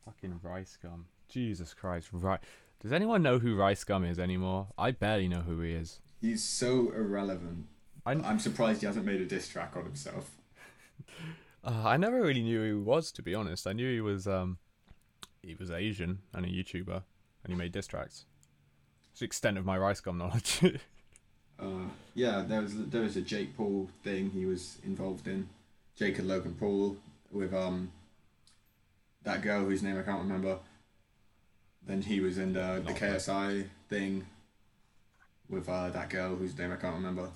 [0.06, 1.06] Fucking Rice Gum.
[1.30, 2.10] Jesus Christ.
[2.12, 2.40] Right.
[2.82, 4.68] Does anyone know who Rice Gum is anymore?
[4.80, 6.00] I barely know who he is.
[6.20, 7.68] He's so irrelevant.
[8.04, 10.32] I, I'm surprised he hasn't made a diss track on himself.
[11.64, 13.68] uh, I never really knew who he was, to be honest.
[13.68, 14.58] I knew he was um,
[15.42, 17.04] he was Asian and a YouTuber,
[17.44, 18.26] and he made diss tracks.
[19.12, 20.62] It's the extent of my Rice Gum knowledge.
[21.60, 25.50] Uh, yeah, there was there was a Jake Paul thing he was involved in.
[25.96, 26.98] Jake and Logan Paul
[27.32, 27.92] with um
[29.24, 30.60] that girl whose name I can't remember.
[31.86, 33.02] Then he was in the, the right.
[33.02, 34.28] KSI thing
[35.50, 37.30] with uh, that girl whose name I can't remember.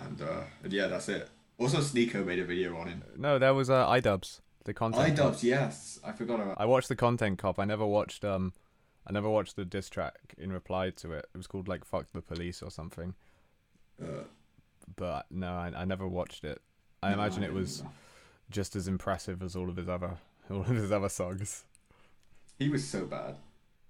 [0.00, 1.28] And, uh, and yeah, that's it.
[1.58, 3.02] Also, Sneako made a video on him.
[3.16, 5.16] no, there was uh, iDubbbz, the content.
[5.18, 5.42] cop.
[5.42, 6.56] yes, I forgot about.
[6.60, 7.58] I watched the content cop.
[7.58, 8.52] I never watched um,
[9.06, 11.26] I never watched the diss track in reply to it.
[11.34, 13.14] It was called like "Fuck the Police" or something.
[14.02, 14.24] Uh,
[14.96, 16.60] But no, I, I never watched it.
[17.02, 17.82] I no, imagine it was
[18.50, 20.18] just as impressive as all of his other
[20.50, 21.64] all of his other songs.
[22.58, 23.36] He was so bad.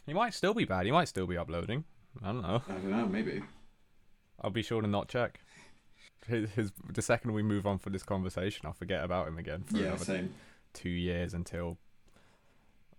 [0.07, 0.87] He might still be bad.
[0.87, 1.85] He might still be uploading.
[2.23, 2.63] I don't know.
[2.69, 3.43] I don't know, maybe.
[4.41, 5.41] I'll be sure to not check.
[6.27, 9.63] His, his the second we move on for this conversation, I'll forget about him again
[9.65, 10.35] for Yeah, another same.
[10.73, 11.79] two years until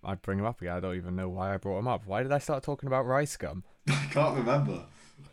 [0.04, 0.76] I bring him up again.
[0.76, 2.06] I don't even know why I brought him up.
[2.06, 3.64] Why did I start talking about rice gum?
[3.90, 4.84] I can't remember.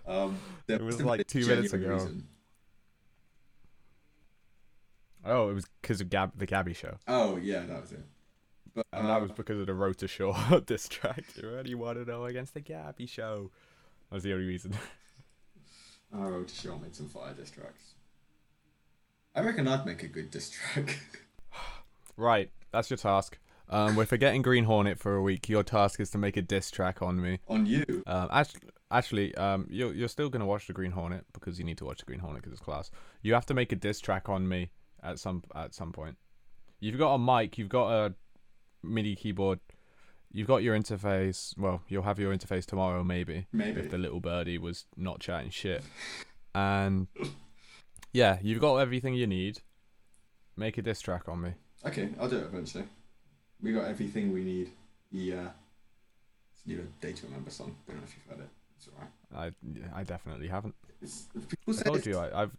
[0.07, 0.37] Um,
[0.69, 1.95] It was like two minutes ago.
[1.95, 2.29] reason.
[5.25, 8.05] Oh, it was because of Gab the Gabby show, Oh yeah, that was it.
[8.75, 10.35] But and uh, that was because of the Road to Shore
[10.67, 11.25] diss track.
[11.37, 13.51] You really want to know against the Gabby show?
[14.09, 14.73] That was the only reason.
[16.13, 17.95] I to show made some fire diss tracks.
[19.35, 20.99] I reckon I'd make a good diss track.
[22.17, 23.39] right, that's your task.
[23.69, 25.49] Um, we're forgetting Green Hornet for a week.
[25.49, 27.39] Your task is to make a diss track on me.
[27.49, 28.03] on you.
[28.07, 31.79] Um, actually, actually, um, you're you're still gonna watch the Green Hornet because you need
[31.79, 32.91] to watch the Green Hornet because it's class.
[33.23, 34.71] You have to make a diss track on me
[35.05, 36.17] at some at some point.
[36.81, 37.59] You've got a mic.
[37.59, 38.15] You've got a
[38.83, 39.61] MIDI keyboard.
[40.33, 41.57] You've got your interface.
[41.59, 43.81] Well, you'll have your interface tomorrow, maybe, Maybe.
[43.81, 45.83] if the little birdie was not chatting shit.
[46.55, 47.09] And
[48.13, 49.61] yeah, you've got everything you need.
[50.57, 51.55] Make a diss track on me.
[51.87, 52.85] Okay, I'll do it eventually.
[53.63, 54.71] We got everything we need.
[55.11, 55.49] Yeah.
[56.55, 57.75] It's new Day to Remember song.
[57.87, 58.51] Don't know if you've heard it.
[58.77, 59.53] It's alright.
[59.95, 60.75] I I definitely haven't.
[61.03, 62.57] It's, people I told you I, I've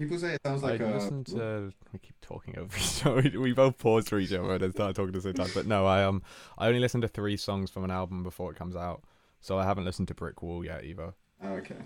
[0.00, 0.94] People say it sounds like I a.
[0.94, 1.72] listened to.
[1.92, 3.38] We keep talking over each other.
[3.38, 5.50] We, both paused for each other and started talking at the same time.
[5.54, 6.22] But no, I um,
[6.56, 9.02] I only listened to three songs from an album before it comes out,
[9.42, 11.12] so I haven't listened to Brick Wall yet either.
[11.42, 11.76] Oh, okay.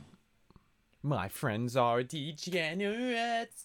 [1.02, 3.64] My friends are degenerates.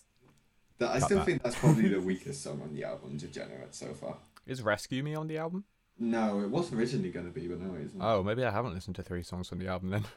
[0.80, 1.26] That, I Cut still that.
[1.26, 4.18] think that's probably the weakest song on the album, Degenerate, so far.
[4.48, 5.64] Is Rescue Me on the album?
[6.00, 8.02] No, it was originally going to be, but no, it isn't.
[8.02, 10.06] Oh, maybe I haven't listened to three songs from the album then.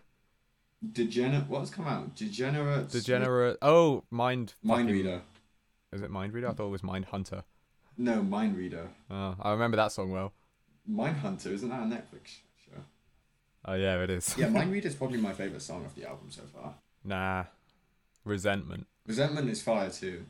[0.93, 1.49] Degenerate.
[1.49, 2.16] What's come out?
[2.16, 2.89] Degenerate.
[2.91, 3.59] Degenerate.
[3.62, 4.55] Oh, Mind.
[4.62, 5.22] Mind fucking- Reader.
[5.93, 6.49] Is it Mind Reader?
[6.49, 7.45] I thought it was Mind Hunter.
[7.99, 8.89] No, Mind Reader.
[9.11, 10.33] Oh, I remember that song well.
[10.87, 12.80] Mind Hunter, isn't that a Netflix show?
[13.66, 14.35] Oh yeah, it is.
[14.37, 16.74] Yeah, Mind Reader is probably my favorite song of the album so far.
[17.05, 17.45] Nah.
[18.24, 18.87] Resentment.
[19.07, 20.24] Resentment is fire too.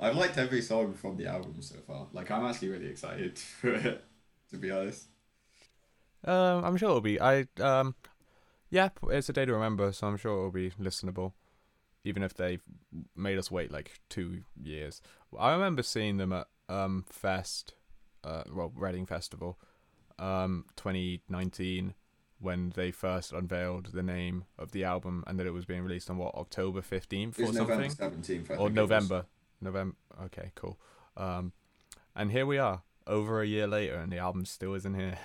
[0.00, 2.06] I've liked every song from the album so far.
[2.12, 4.04] Like, I'm actually really excited for it,
[4.50, 5.04] to be honest.
[6.24, 7.20] Um, I'm sure it'll be.
[7.20, 7.94] I um,
[8.74, 11.32] yeah, it's a day to remember, so I'm sure it'll be listenable,
[12.02, 12.60] even if they've
[13.14, 15.00] made us wait like two years.
[15.38, 17.74] I remember seeing them at um Fest,
[18.24, 19.60] uh, well Reading Festival,
[20.18, 21.94] um, 2019,
[22.40, 26.10] when they first unveiled the name of the album and that it was being released
[26.10, 28.26] on what October 15th or was something, November 17th.
[28.26, 28.72] Or think it was.
[28.72, 29.26] November,
[29.60, 29.96] November.
[30.24, 30.80] Okay, cool.
[31.16, 31.52] Um,
[32.16, 35.18] and here we are, over a year later, and the album still isn't here.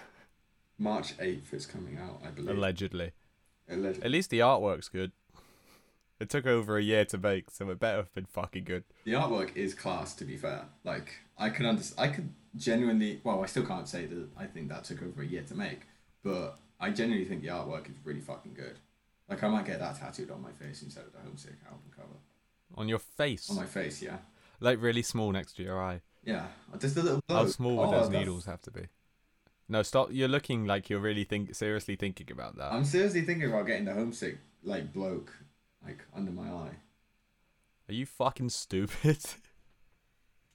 [0.77, 2.55] March 8th it's coming out, I believe.
[2.55, 3.11] Allegedly.
[3.71, 5.11] Alleg- At least the artwork's good.
[6.19, 8.83] It took over a year to make, so it better have been fucking good.
[9.05, 10.65] The artwork is class, to be fair.
[10.83, 14.67] Like, I could under- I could genuinely, well, I still can't say that I think
[14.69, 15.81] that took over a year to make,
[16.23, 18.79] but I genuinely think the artwork is really fucking good.
[19.29, 22.17] Like, I might get that tattooed on my face instead of the Homesick album cover.
[22.75, 23.49] On your face.
[23.49, 24.17] On my face, yeah.
[24.59, 26.01] Like really small next to your eye.
[26.25, 26.47] Yeah,
[26.79, 27.21] just a little.
[27.29, 28.87] How small would Oh, those needles have to be?
[29.71, 30.09] No, stop.
[30.11, 32.73] You're looking like you're really think seriously thinking about that.
[32.73, 35.31] I'm seriously thinking about getting the homesick like bloke
[35.85, 36.75] like under my eye.
[37.87, 39.19] Are you fucking stupid?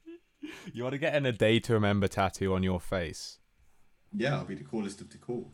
[0.72, 3.38] you want to get in a day to remember tattoo on your face?
[4.12, 5.52] Yeah, I'll be the coolest of the cool.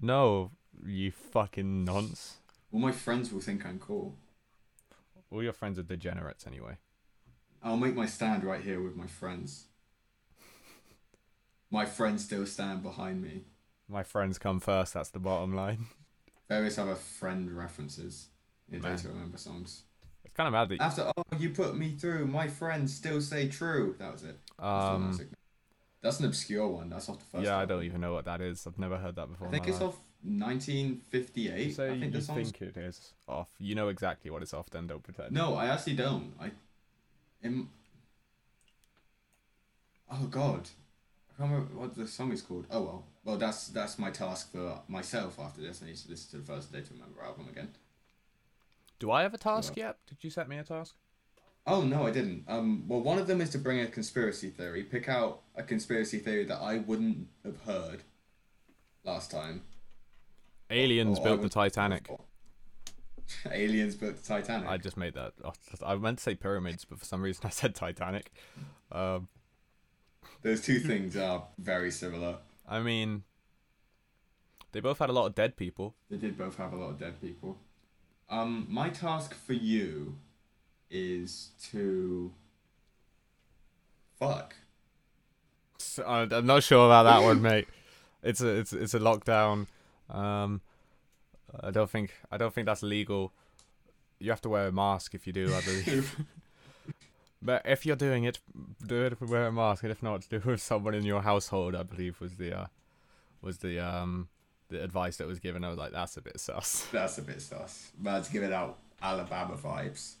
[0.00, 0.52] No,
[0.84, 2.38] you fucking nonce.
[2.72, 4.14] All my friends will think I'm cool.
[5.30, 6.78] All your friends are degenerates anyway.
[7.62, 9.66] I'll make my stand right here with my friends.
[11.76, 13.42] My friends still stand behind me.
[13.86, 14.94] My friends come first.
[14.94, 15.88] That's the bottom line.
[16.48, 18.28] Various other friend references
[18.72, 18.96] in Day Man.
[18.96, 19.82] to Remember songs.
[20.24, 23.48] It's kind of mad that After oh you put me through, my friends still say
[23.48, 23.94] true.
[23.98, 24.38] That was it.
[24.58, 25.20] That's um.
[26.00, 26.88] That's an obscure one.
[26.88, 27.44] That's off the first.
[27.44, 28.66] yeah, I don't even know what that is.
[28.66, 29.48] I've never heard that before.
[29.48, 29.90] I in think it's life.
[29.90, 31.66] off 1958.
[31.66, 33.50] You say I think you think it is off.
[33.58, 34.70] You know exactly what it's off.
[34.70, 35.32] Then don't pretend.
[35.32, 36.32] No, I actually don't.
[36.40, 36.52] I.
[37.42, 37.68] Im-
[40.10, 40.70] oh God,
[41.36, 42.66] I can't remember what the song is called.
[42.70, 45.38] Oh well, well that's that's my task for myself.
[45.38, 47.68] After this, I need to listen to the first Day to Remember album again.
[48.98, 49.98] Do I have a task yet?
[50.06, 50.94] Did you set me a task?
[51.66, 52.44] Oh no, I didn't.
[52.48, 54.82] Um, well, one of them is to bring a conspiracy theory.
[54.82, 58.04] Pick out a conspiracy theory that I wouldn't have heard
[59.04, 59.62] last time.
[60.70, 62.08] Aliens Or I built the Titanic.
[63.50, 64.68] Aliens built the Titanic.
[64.68, 65.32] I just made that.
[65.84, 68.32] I meant to say pyramids, but for some reason I said Titanic.
[68.90, 69.28] Um,
[70.42, 72.38] Those two things are very similar.
[72.68, 73.24] I mean,
[74.72, 75.94] they both had a lot of dead people.
[76.10, 77.56] They did both have a lot of dead people.
[78.28, 80.16] Um, my task for you
[80.90, 82.32] is to
[84.18, 84.54] fuck.
[85.78, 87.68] So, I'm not sure about that one, mate.
[88.22, 89.68] It's a it's it's a lockdown.
[90.10, 90.60] Um,
[91.60, 93.32] I don't think I don't think that's legal.
[94.18, 96.16] You have to wear a mask if you do, I believe.
[97.42, 98.38] but if you're doing it,
[98.86, 101.22] do it with wear a mask, and if not, do it with someone in your
[101.22, 101.74] household.
[101.74, 102.66] I believe was the uh,
[103.42, 104.28] was the um
[104.68, 105.64] the advice that was given.
[105.64, 106.86] I was like, that's a bit sus.
[106.92, 107.92] That's a bit sus.
[107.98, 110.14] Man's giving out Alabama vibes.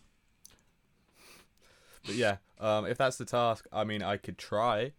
[2.04, 4.92] But yeah, um, if that's the task, I mean, I could try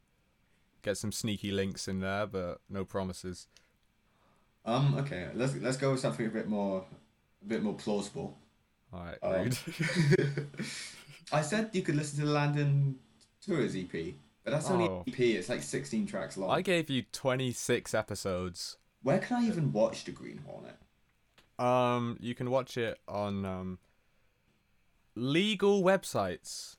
[0.81, 3.47] get some sneaky links in there, but no promises.
[4.65, 6.83] Um, okay, let's let's go with something a bit more,
[7.41, 8.37] a bit more plausible.
[8.93, 9.51] All right, Um.
[11.31, 12.99] I said you could listen to the Landon
[13.41, 15.03] Tewers EP, but that's only Oh.
[15.05, 15.19] an EP.
[15.19, 16.49] It's like sixteen tracks long.
[16.51, 18.77] I gave you 26 episodes.
[19.03, 20.77] Where can I even watch the Green Hornet?
[21.59, 23.79] Um, you can watch it on um,
[25.15, 26.75] legal websites.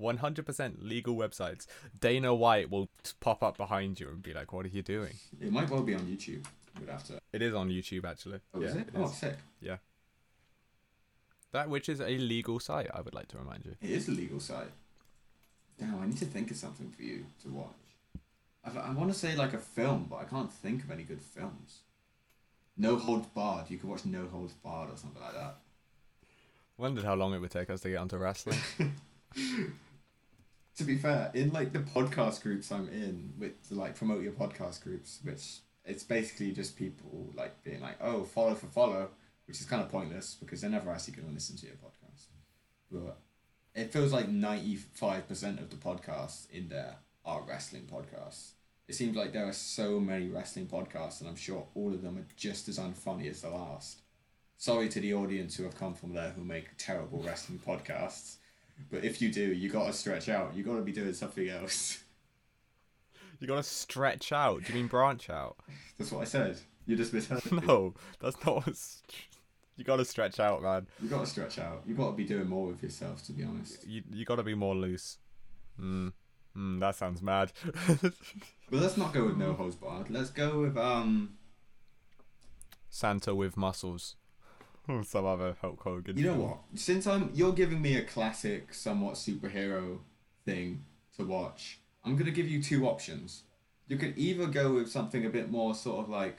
[0.00, 1.66] 100% legal websites.
[2.00, 5.14] Dana White will t- pop up behind you and be like, "What are you doing?"
[5.40, 6.44] It might well be on YouTube.
[6.80, 7.20] We'd have to.
[7.32, 8.40] It is on YouTube actually.
[8.52, 8.80] Oh, yeah, is it?
[8.88, 9.14] it oh, is.
[9.16, 9.36] sick.
[11.54, 12.90] That which is a legal site.
[12.92, 13.76] I would like to remind you.
[13.80, 14.72] It is a legal site.
[15.78, 17.68] Damn, I need to think of something for you to watch.
[18.64, 21.22] I, I want to say like a film, but I can't think of any good
[21.22, 21.78] films.
[22.76, 23.66] No Holds Barred.
[23.70, 25.58] You could watch No Holds Barred or something like that.
[26.76, 28.58] Wondered how long it would take us to get onto wrestling.
[30.76, 34.82] To be fair, in like the podcast groups I'm in, with like promote your podcast
[34.82, 39.10] groups, which it's basically just people like being like, oh, follow for follow,
[39.46, 42.26] which is kind of pointless because they're never actually going to listen to your podcast.
[42.90, 43.18] But
[43.74, 48.50] it feels like ninety five percent of the podcasts in there are wrestling podcasts.
[48.86, 52.18] It seems like there are so many wrestling podcasts, and I'm sure all of them
[52.18, 54.02] are just as unfunny as the last.
[54.58, 58.36] Sorry to the audience who have come from there who make terrible wrestling podcasts,
[58.90, 60.54] but if you do, you gotta stretch out.
[60.54, 62.02] You gotta be doing something else.
[63.40, 64.62] You gotta stretch out.
[64.64, 65.56] Do you mean branch out?
[65.98, 66.58] That's what I said.
[66.86, 67.42] You just misheard.
[67.66, 68.68] No, that's not
[69.76, 70.86] You gotta stretch out, man.
[71.02, 71.82] You gotta stretch out.
[71.86, 73.86] You gotta be doing more with yourself, to be honest.
[73.86, 75.18] You you gotta be more loose.
[75.78, 76.08] Hmm.
[76.54, 76.78] Hmm.
[76.78, 77.52] That sounds mad.
[78.70, 80.10] But let's not go with no holds barred.
[80.10, 81.34] Let's go with um.
[82.88, 84.16] Santa with muscles.
[84.88, 86.16] Or some other Hulk Hogan.
[86.16, 86.58] You know what?
[86.74, 89.98] Since I'm you're giving me a classic, somewhat superhero
[90.44, 90.84] thing
[91.16, 93.42] to watch, I'm gonna give you two options.
[93.86, 96.38] You could either go with something a bit more sort of like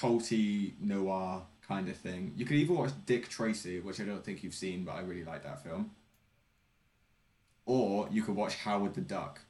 [0.00, 2.32] culty noir kind of thing.
[2.36, 5.24] You could even watch Dick Tracy, which I don't think you've seen, but I really
[5.24, 5.90] like that film.
[7.64, 9.40] Or you could watch Howard the Duck.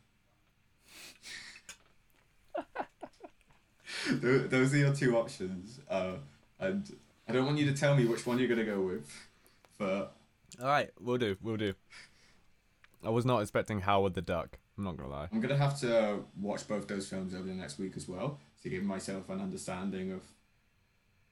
[4.11, 6.13] Those are your two options, uh,
[6.61, 6.97] and
[7.29, 9.11] I don't want you to tell me which one you're gonna go with,
[9.79, 10.15] but
[10.61, 11.37] All right, we'll do.
[11.43, 11.75] We'll do.
[13.05, 14.59] I was not expecting Howard the Duck.
[14.79, 15.29] I'm not gonna lie.
[15.33, 18.69] I'm gonna have to watch both those films over the next week as well to
[18.69, 20.23] give myself an understanding of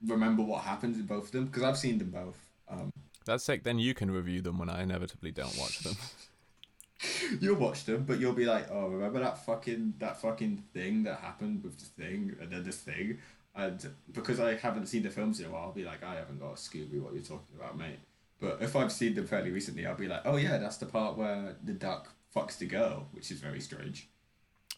[0.06, 2.38] remember what happens in both of them because I've seen them both.
[2.68, 2.92] Um,
[3.24, 3.62] That's sick.
[3.62, 5.96] Then you can review them when I inevitably don't watch them.
[7.40, 11.20] you'll watch them, but you'll be like, "Oh, remember that fucking that fucking thing that
[11.20, 13.18] happened with the thing and then this thing."
[13.56, 16.40] And because I haven't seen the films in a while, I'll be like, "I haven't
[16.40, 17.98] got a Scooby what you're talking about, mate."
[18.40, 21.16] But if I've seen them fairly recently, I'll be like, "Oh yeah, that's the part
[21.16, 24.08] where the duck fucks the girl," which is very strange.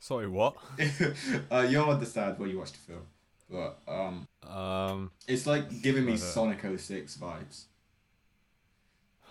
[0.00, 0.56] Sorry, what?
[1.50, 3.06] uh, you'll understand when you watch the film,
[3.50, 5.10] but um, Um.
[5.28, 7.64] it's like giving me Sonic 06 vibes.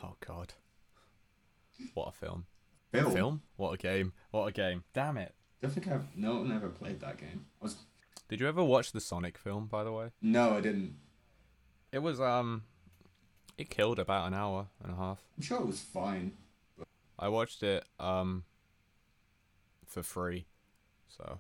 [0.03, 0.53] Oh God.
[1.93, 2.45] What a film.
[2.91, 3.13] Film.
[3.13, 3.41] Film?
[3.57, 4.13] What a game.
[4.31, 4.83] What a game.
[4.93, 5.33] Damn it.
[5.61, 7.45] Don't think I've no one ever played that game.
[7.61, 7.75] I was
[8.29, 9.65] Did you ever watch the Sonic film?
[9.67, 10.95] By the way, no, I didn't.
[11.91, 12.63] it was um.
[13.57, 15.23] It killed about an hour and a half.
[15.37, 16.33] I'm sure it was fine.
[17.17, 18.43] I watched it um
[19.87, 20.45] for free.
[21.07, 21.39] So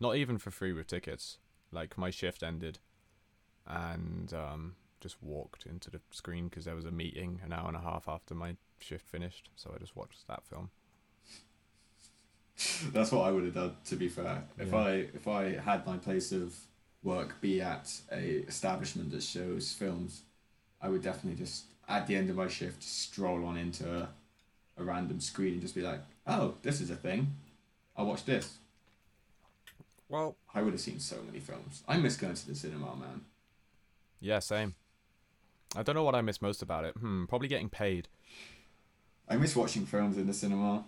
[0.00, 1.38] not even for free with tickets.
[1.72, 2.78] Like my shift ended
[3.66, 7.76] and um just walked into the screen because there was a meeting an hour and
[7.76, 9.50] a half after my shift finished.
[9.56, 10.70] So I just watched that film.
[12.92, 13.76] That's what I would have done.
[13.86, 14.74] To be fair, if Yeah.
[14.74, 16.54] I if I had my place of
[17.02, 20.22] work be at a establishment that shows films,
[20.80, 24.08] I would definitely just at the end of my shift stroll on into a,
[24.78, 27.34] a random screen and just be like, "Oh, this is a thing.
[27.96, 28.58] I'll watch this."
[30.08, 31.82] Well, I would have seen so many films.
[31.88, 33.22] I miss going to the cinema, man.
[34.20, 34.74] yeah, same.
[35.74, 36.94] I don't know what I miss most about it.
[36.96, 38.08] Hmm, probably getting paid.
[39.28, 40.84] I miss watching films in the cinema.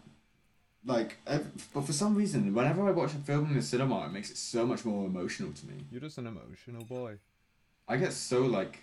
[0.85, 1.17] Like,
[1.75, 4.37] but for some reason, whenever I watch a film in the cinema, it makes it
[4.37, 5.85] so much more emotional to me.
[5.91, 7.19] You're just an emotional boy.
[7.89, 8.79] I get so like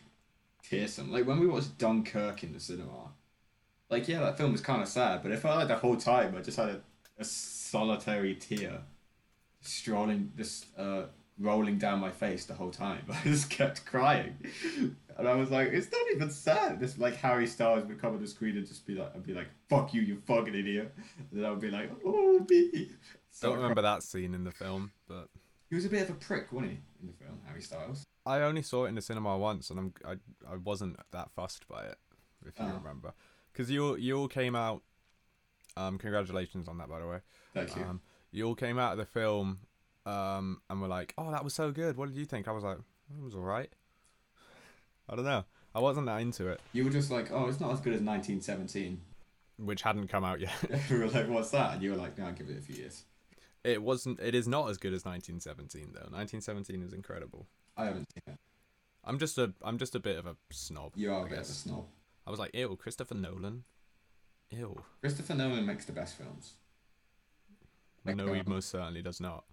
[0.62, 1.12] tearsome.
[1.12, 3.12] Like when we watched Dunkirk in the cinema.
[3.90, 6.36] Like yeah, that film was kind of sad, but it felt like the whole time
[6.36, 6.82] I just had a,
[7.20, 8.80] a solitary tear,
[9.68, 11.04] strolling, just uh,
[11.40, 13.04] rolling down my face the whole time.
[13.12, 14.36] I just kept crying,
[15.18, 16.80] and I was like, it's not even sad.
[16.80, 19.34] This like Harry Styles would come on the screen and just be like, I'd be
[19.34, 22.90] like, fuck you, you fucking idiot, and then I would be like, oh me.
[23.32, 25.28] So Don't remember that scene in the film, but
[25.70, 28.06] He was a bit of a prick, wasn't he, in the film, Harry Styles?
[28.26, 30.14] I only saw it in the cinema once, and I'm I
[30.52, 31.98] I wasn't that fussed by it,
[32.46, 32.74] if you Oh.
[32.78, 33.14] remember,
[33.52, 34.82] because you you all came out.
[35.78, 37.20] Um, congratulations on that, by the way.
[37.54, 37.84] Thank you.
[37.84, 38.02] Um,
[38.36, 39.60] you all came out of the film,
[40.06, 41.98] um, and were like, "Oh, that was so good.
[41.98, 43.72] What did you think?" I was like, "It was alright."
[45.08, 45.46] I don't know.
[45.76, 48.02] I wasn't that into it, you were just like, oh, it's not as good as
[48.02, 49.02] 1917.
[49.58, 50.54] which hadn't come out yet.
[50.90, 51.74] we were like, what's that?
[51.74, 53.04] And you were like, no, I'll give it a few years.
[53.66, 54.20] It wasn't.
[54.22, 56.10] It is not as good as 1917 though.
[56.16, 57.48] 1917 is incredible.
[57.76, 58.40] I haven't seen it.
[59.04, 60.94] I'm just a I'm just a bit of a snob.
[60.96, 61.86] You are I a bit of a snob.
[62.26, 63.64] I was like, ew, Christopher Nolan.
[64.52, 64.82] Ew.
[65.02, 66.54] Christopher Nolan makes the best films.
[68.06, 69.46] No, he most certainly does not.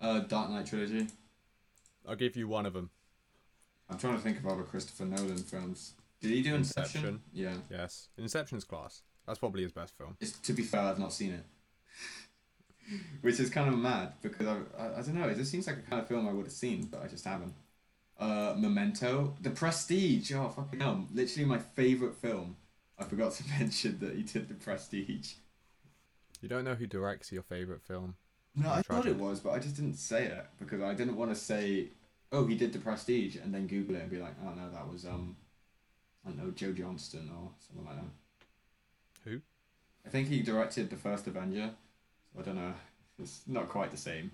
[0.00, 1.06] Uh, Dark Knight trilogy.
[2.06, 2.90] I'll give you one of them.
[3.88, 5.94] I'm trying to think of other Christopher Nolan films.
[6.20, 7.00] Did he do Inception?
[7.00, 7.22] Inception.
[7.32, 7.54] Yeah.
[7.70, 9.02] Yes, Inception's class.
[9.26, 10.16] That's probably his best film.
[10.20, 11.44] It's, to be fair, I've not seen it.
[13.20, 15.78] Which is kind of mad because I, I, I don't know, it just seems like
[15.78, 17.54] a kind of film I would have seen, but I just haven't.
[18.18, 20.32] Uh, Memento, The Prestige.
[20.32, 21.06] Oh, fucking hell.
[21.12, 22.56] Literally my favourite film.
[22.98, 25.34] I forgot to mention that he did The Prestige.
[26.42, 28.16] You don't know who directs your favorite film?
[28.54, 31.30] No, I thought it was, but I just didn't say it because I didn't want
[31.30, 31.88] to say,
[32.32, 34.86] "Oh, he did the Prestige," and then Google it and be like, "Oh no, that
[34.92, 35.36] was um,
[36.26, 39.40] I don't know, Joe Johnston or something like that." Who?
[40.04, 41.70] I think he directed the first Avenger.
[42.34, 42.74] So I don't know.
[43.18, 44.32] It's not quite the same.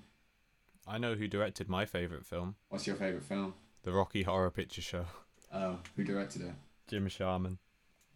[0.87, 3.53] I know who directed my favorite film, What's your favorite film?
[3.83, 5.05] The Rocky Horror Picture Show.
[5.53, 6.53] Oh, who directed it?
[6.87, 7.59] Jim Sharman.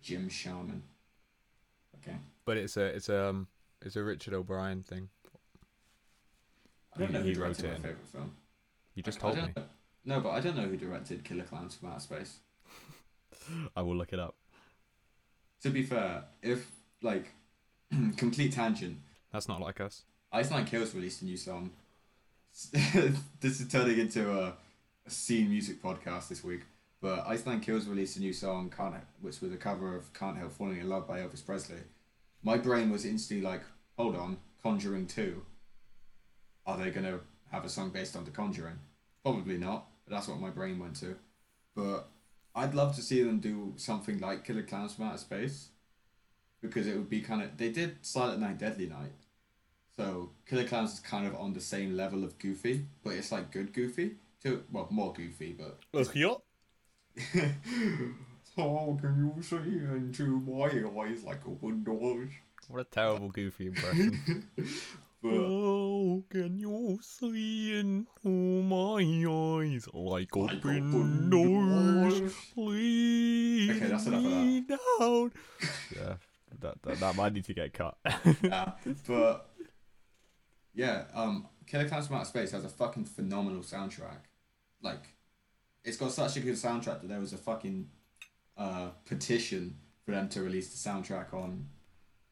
[0.01, 0.83] Jim Sharman.
[1.97, 2.17] Okay.
[2.47, 3.49] But it's a it's a um,
[3.85, 5.09] it's a Richard O'Brien thing.
[6.95, 7.83] I don't He- know who he wrote directed it my in.
[7.83, 8.37] favorite film.
[8.95, 9.53] You just I told don't me.
[9.57, 9.69] know-
[10.05, 12.39] No, but I don't know who directed Killer Clowns from Outer Space.
[13.77, 14.35] I will look it up.
[15.63, 16.71] To be fair, if
[17.03, 17.33] like
[18.17, 18.99] complete tangent,
[19.33, 20.03] That's not like us.
[20.33, 21.71] Ice Nine Kills released a new song.
[23.41, 24.55] this is turning into a,
[25.07, 26.63] a scene music podcast this week.
[27.01, 30.37] But Ice Nine Kills released a new song, Can't, which was a cover of "Can't
[30.37, 31.79] Help Falling in Love" by Elvis Presley.
[32.43, 33.63] My brain was instantly like,
[33.97, 35.45] "Hold on, Conjuring Two.
[36.67, 37.21] Are they gonna
[37.51, 38.79] have a song based on The Conjuring?
[39.23, 39.89] Probably not.
[40.05, 41.17] But that's what my brain went to.
[41.75, 42.09] But
[42.55, 45.69] I'd love to see them do something like Killer Clowns from Outer Space,
[46.61, 47.57] because it would be kind of.
[47.57, 49.13] They did Silent Night, Deadly Night.
[49.97, 53.53] So Killer Clowns is kind of on the same level of goofy, but it's like
[53.53, 54.17] good goofy.
[54.43, 55.79] Too well, more goofy, but
[58.57, 62.31] how can you see into my eyes like open doors?
[62.69, 64.47] What a terrible goofy impression.
[65.23, 68.97] But How can you see into my
[69.63, 72.35] eyes like like open doors?
[72.55, 74.67] Please Okay, that's enough of that.
[74.99, 75.33] down.
[75.97, 76.15] yeah,
[76.59, 77.97] that, that that might need to get cut.
[78.43, 78.73] yeah,
[79.07, 79.49] but
[80.75, 84.27] yeah, um, Killer Clowns from Outer Space has a fucking phenomenal soundtrack.
[84.83, 85.05] Like,
[85.85, 87.87] it's got such a good soundtrack that there was a fucking
[88.57, 91.67] uh, petition for them to release the soundtrack on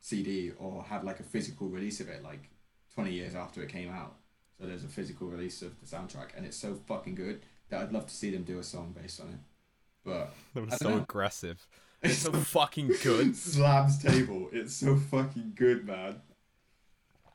[0.01, 2.51] CD or have like a physical release of it, like
[2.95, 4.17] twenty years after it came out.
[4.59, 7.93] So there's a physical release of the soundtrack, and it's so fucking good that I'd
[7.93, 9.39] love to see them do a song based on it.
[10.05, 10.97] But that was so know.
[10.99, 11.67] aggressive.
[12.03, 13.37] It's so fucking good.
[13.37, 14.49] Slams table.
[14.53, 16.23] It's so fucking good, man.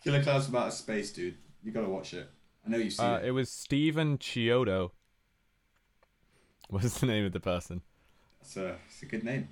[0.04, 1.36] Killer Clowns from Outer Space, dude.
[1.64, 2.28] You gotta watch it.
[2.66, 3.26] I know you've seen Uh, it.
[3.26, 4.90] it was Steven Chiodo.
[6.70, 7.82] What's the name of the person?
[8.46, 9.50] It's a, it's a good name.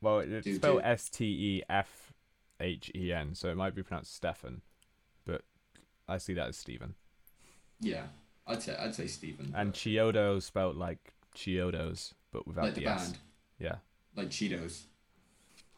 [0.00, 0.80] Well, it's Dude, spelled.
[0.82, 2.12] S T E F
[2.58, 4.62] H E N, so it might be pronounced Stefan,
[5.26, 5.42] but
[6.08, 6.94] I see that as Stephen.
[7.80, 8.04] Yeah,
[8.46, 9.52] I'd say I'd say Stephen.
[9.54, 13.04] And but- Chiodo spelled like Chiodos, but without like the, the S.
[13.04, 13.18] band,
[13.58, 13.74] Yeah.
[14.16, 14.84] like Cheetos.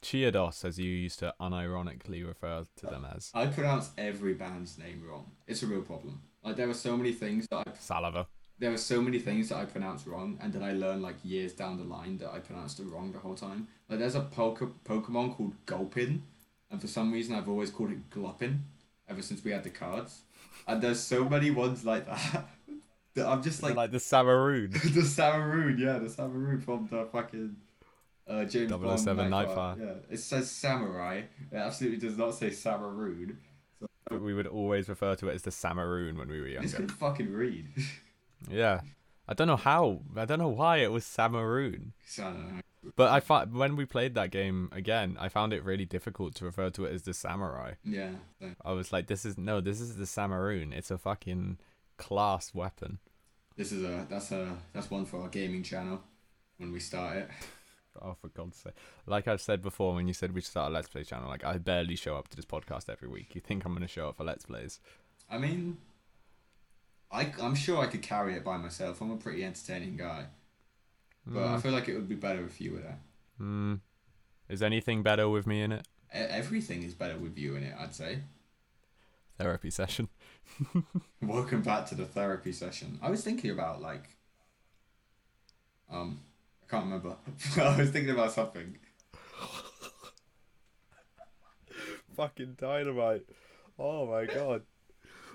[0.02, 3.30] Chiodos, as you used to unironically refer to them as.
[3.34, 5.30] I pronounce every band's name wrong.
[5.48, 6.22] It's a real problem.
[6.44, 8.26] Like there are so many things that I Saliva.
[8.62, 11.52] There are so many things that I pronounce wrong, and that I learn like years
[11.52, 13.66] down the line that I pronounced it wrong the whole time.
[13.88, 16.22] Like there's a poke- Pokemon called Gulpin,
[16.70, 18.60] and for some reason I've always called it Gloppin
[19.08, 20.20] ever since we had the cards.
[20.68, 22.46] And there's so many ones like that
[23.14, 24.70] that I'm just Like, like the Samaroon.
[24.94, 27.56] the Samaroon, yeah, the Samaroon from the fucking
[28.28, 29.80] uh, James 007 Bond Nightfire.
[29.80, 31.22] Yeah, it says Samurai.
[31.50, 33.38] It absolutely does not say Samaroon.
[34.08, 36.68] but we would always refer to it as the Samaroon when we were younger.
[36.68, 37.66] couldn't fucking read.
[38.50, 38.80] Yeah.
[39.28, 40.00] I don't know how.
[40.16, 41.92] I don't know why it was Samaroon.
[42.06, 42.60] so I don't know.
[42.96, 46.44] But I found when we played that game again, I found it really difficult to
[46.44, 47.74] refer to it as the samurai.
[47.84, 48.10] Yeah.
[48.64, 50.72] I was like, this is no, this is the Samaroon.
[50.72, 51.58] It's a fucking
[51.96, 52.98] class weapon.
[53.56, 56.00] This is a that's a that's one for our gaming channel
[56.58, 57.28] when we start it.
[58.00, 58.72] Oh, for God's sake!
[59.04, 61.44] Like I've said before, when you said we should start a Let's Play channel, like
[61.44, 63.34] I barely show up to this podcast every week.
[63.34, 64.80] You think I'm gonna show up for Let's Plays?
[65.30, 65.76] I mean,
[67.12, 69.00] I I'm sure I could carry it by myself.
[69.00, 70.26] I'm a pretty entertaining guy,
[71.26, 71.62] but I Mm.
[71.62, 72.98] feel like it would be better if you were there.
[73.40, 73.80] Mm.
[74.48, 75.86] Is anything better with me in it?
[76.14, 77.74] E- Everything is better with you in it.
[77.78, 78.20] I'd say.
[79.38, 80.08] Therapy session.
[81.22, 82.98] Welcome back to the therapy session.
[83.02, 84.16] I was thinking about like,
[85.90, 86.20] um,
[86.62, 87.16] I can't remember.
[87.58, 88.76] I was thinking about something.
[92.16, 93.24] Fucking dynamite!
[93.78, 94.62] Oh my god.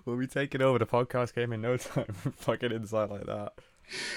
[0.08, 2.14] We'll be taking over the podcast game in no time.
[2.38, 3.52] Fucking insight like that.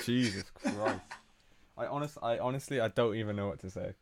[0.05, 1.01] Jesus Christ.
[1.77, 3.95] I honest, I honestly, I don't even know what to say.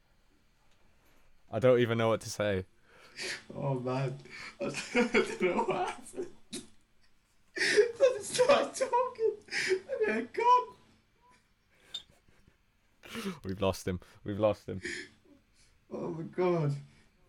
[1.51, 2.67] I don't even know what to say.
[3.57, 4.19] Oh man,
[4.61, 6.27] I don't know what happened.
[7.57, 9.33] I just started talking,
[9.71, 10.75] and then gone.
[13.45, 13.99] We've lost him.
[14.25, 14.83] We've lost him.
[15.91, 16.75] Oh my god.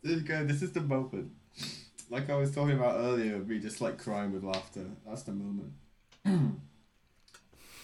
[0.04, 1.32] There you go, this is the moment.
[2.10, 4.86] Like I was talking about earlier, me just like crying with laughter.
[5.08, 5.74] That's the moment.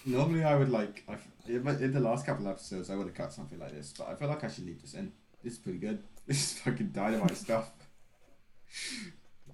[0.06, 1.16] Normally I would like, I,
[1.48, 4.14] in the last couple of episodes, I would have cut something like this, but I
[4.14, 5.12] feel like I should leave this in.
[5.42, 6.02] This is pretty good.
[6.26, 7.70] This is fucking dynamite stuff.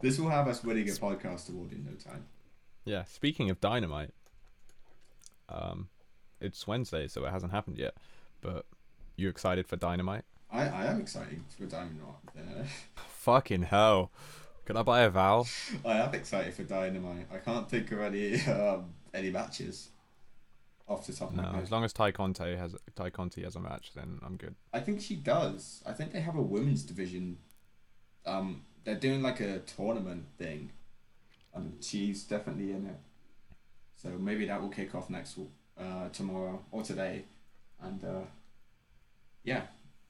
[0.01, 2.25] This will have us winning a podcast award in no time.
[2.87, 3.05] Yeah.
[3.05, 4.15] Speaking of dynamite,
[5.51, 5.89] um,
[6.41, 7.95] it's Wednesday, so it hasn't happened yet.
[8.41, 8.65] But
[9.17, 10.25] you excited for dynamite?
[10.53, 12.15] I, I am excited for Dynamite.
[12.37, 12.65] Uh,
[13.09, 14.11] Fucking hell.
[14.65, 15.49] Can I buy a vowel?
[15.85, 17.27] I am excited for Dynamite.
[17.33, 19.89] I can't think of any um, any matches
[20.89, 21.63] off the top of my head.
[21.63, 24.55] as long as Ty Conte has Tay Conti has a match, then I'm good.
[24.73, 25.83] I think she does.
[25.87, 27.39] I think they have a women's division.
[28.25, 30.71] Um, they're doing like a tournament thing,
[31.55, 33.01] and she's definitely in it.
[33.97, 35.39] So maybe that will kick off next
[35.79, 37.25] uh tomorrow or today,
[37.81, 38.27] and uh,
[39.43, 39.63] yeah,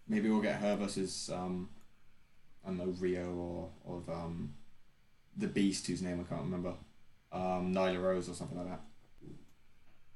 [0.09, 1.69] maybe we'll get her versus um,
[2.65, 4.55] I don't know Riho or or um,
[5.37, 6.75] the Beast whose name I can't remember,
[7.33, 8.81] um, Nyla Rose or something like that.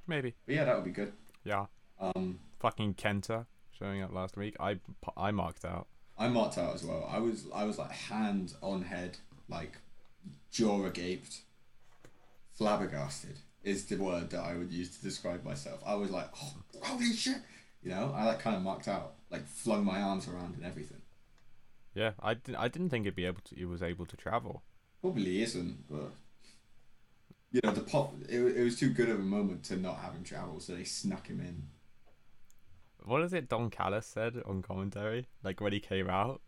[0.06, 0.34] Maybe.
[0.46, 1.12] But yeah, that would be good.
[1.44, 1.66] Yeah.
[2.00, 3.46] Um, Fucking Kenta
[3.78, 4.56] showing up last week.
[4.60, 4.78] I
[5.16, 5.88] I marked out.
[6.18, 7.08] I marked out as well.
[7.10, 9.18] I was I was like hand on head,
[9.48, 9.78] like
[10.50, 11.40] jaw agaped,
[12.52, 15.82] flabbergasted is the word that I would use to describe myself.
[15.84, 17.38] I was like, oh, holy shit,
[17.82, 18.14] you know.
[18.16, 21.02] I like kind of marked out, like flung my arms around and everything.
[21.96, 22.56] Yeah, I, didn't.
[22.56, 23.54] I didn't think it'd be able to.
[23.54, 24.62] He was able to travel.
[25.00, 26.12] Probably isn't, but
[27.50, 28.12] you know the pop.
[28.28, 30.84] It, it was too good of a moment to not have him travel, so they
[30.84, 31.62] snuck him in.
[33.02, 35.26] What is it Don Callis said on commentary?
[35.42, 36.42] Like when he came out,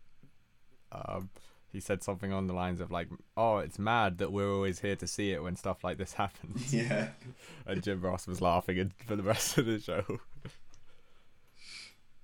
[0.91, 1.31] um,
[1.71, 4.97] he said something on the lines of like, "Oh, it's mad that we're always here
[4.97, 7.07] to see it when stuff like this happens." Yeah.
[7.65, 10.03] and Jim Ross was laughing for the rest of the show.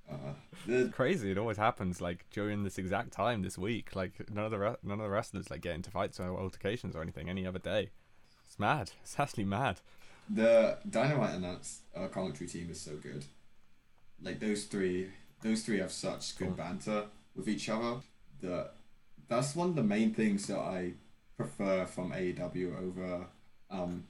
[0.07, 0.33] Uh,
[0.65, 1.31] the, Crazy!
[1.31, 3.95] It always happens like during this exact time this week.
[3.95, 6.95] Like none of the re- none of the wrestlers like get into fights or altercations
[6.95, 7.89] or anything any other day.
[8.45, 8.91] It's mad.
[9.03, 9.81] It's actually mad.
[10.29, 13.25] The Dynamite announce uh, commentary team is so good.
[14.21, 15.09] Like those three,
[15.41, 17.05] those three have such good banter
[17.35, 17.97] with each other.
[18.41, 18.71] That
[19.27, 20.93] that's one of the main things that I
[21.37, 23.27] prefer from AEW over
[23.69, 24.05] um,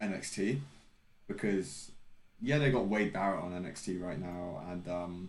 [0.00, 0.60] NXT,
[1.26, 1.90] because
[2.40, 5.28] yeah, they got Wade Barrett on NXT right now, and um,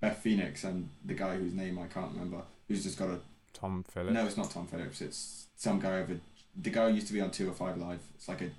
[0.00, 3.18] Beth Phoenix and the guy whose name I can't remember, who's just got a
[3.52, 4.14] Tom Phillips.
[4.14, 5.00] no, it's not Tom Phillips.
[5.00, 6.18] It's some guy over.
[6.60, 8.00] The guy who used to be on Two or Five Live.
[8.14, 8.50] It's like a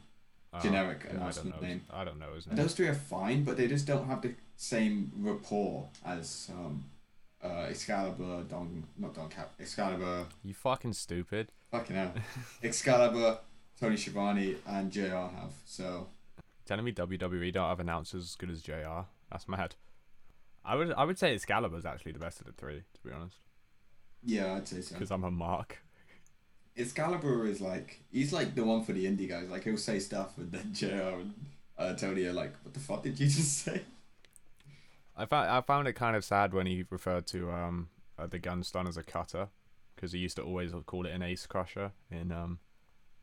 [0.53, 1.61] Oh, generic yeah, I don't announcement know.
[1.61, 1.81] his- name.
[1.89, 2.55] I don't know his name.
[2.57, 6.83] those three are fine, but they just don't have the same rapport as um,
[7.41, 11.47] uh, Excalibur, Don, not Don Cap, Excalibur, You fucking stupid.
[11.71, 12.11] fucking hell,
[12.63, 13.37] Excalibur,
[13.79, 15.53] Tony Schiavone, and JR have.
[15.65, 16.07] So
[16.65, 19.05] Telling me WWE don't have announcers as good as JR.
[19.31, 19.75] That's mad.
[20.63, 23.37] I would I would say Excalibur's actually the best of the three, to be honest,
[24.23, 24.95] yeah, I'd say so.
[24.95, 25.79] because I'm a mark.
[26.77, 29.49] Excalibur is like he's like the one for the indie guys.
[29.49, 31.33] Like he'll say stuff, and then JR and
[31.77, 33.81] uh, Tony are like, "What the fuck did you just say?"
[35.17, 38.39] I found I found it kind of sad when he referred to um uh, the
[38.39, 39.49] gunstun as a cutter,
[39.95, 42.59] because he used to always call it an ace crusher in um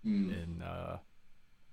[0.07, 0.30] Mm.
[0.30, 0.99] in uh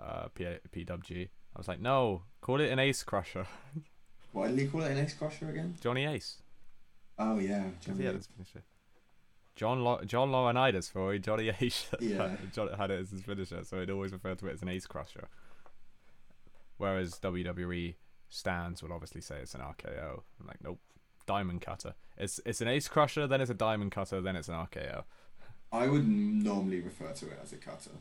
[0.02, 1.26] uh P- PWG.
[1.56, 3.46] I was like, no, call it an ace crusher,
[4.36, 5.76] Why did he call it an Ace Crusher again?
[5.80, 6.40] Johnny Ace.
[7.18, 8.64] Oh yeah, Johnny had his finisher.
[9.56, 12.36] John Lo- John Laurinaitis for Johnny Ace Yeah.
[12.54, 14.86] John had it as his finisher, so he'd always refer to it as an ace
[14.86, 15.30] crusher.
[16.78, 17.96] Whereas WWE
[18.28, 20.24] stands will obviously say it's an RKO.
[20.42, 20.82] I'm like, nope,
[21.26, 21.94] diamond cutter.
[22.18, 25.06] It's it's an ace crusher, then it's a diamond cutter, then it's an RKO.
[25.72, 27.92] I would normally refer to it as a cutter.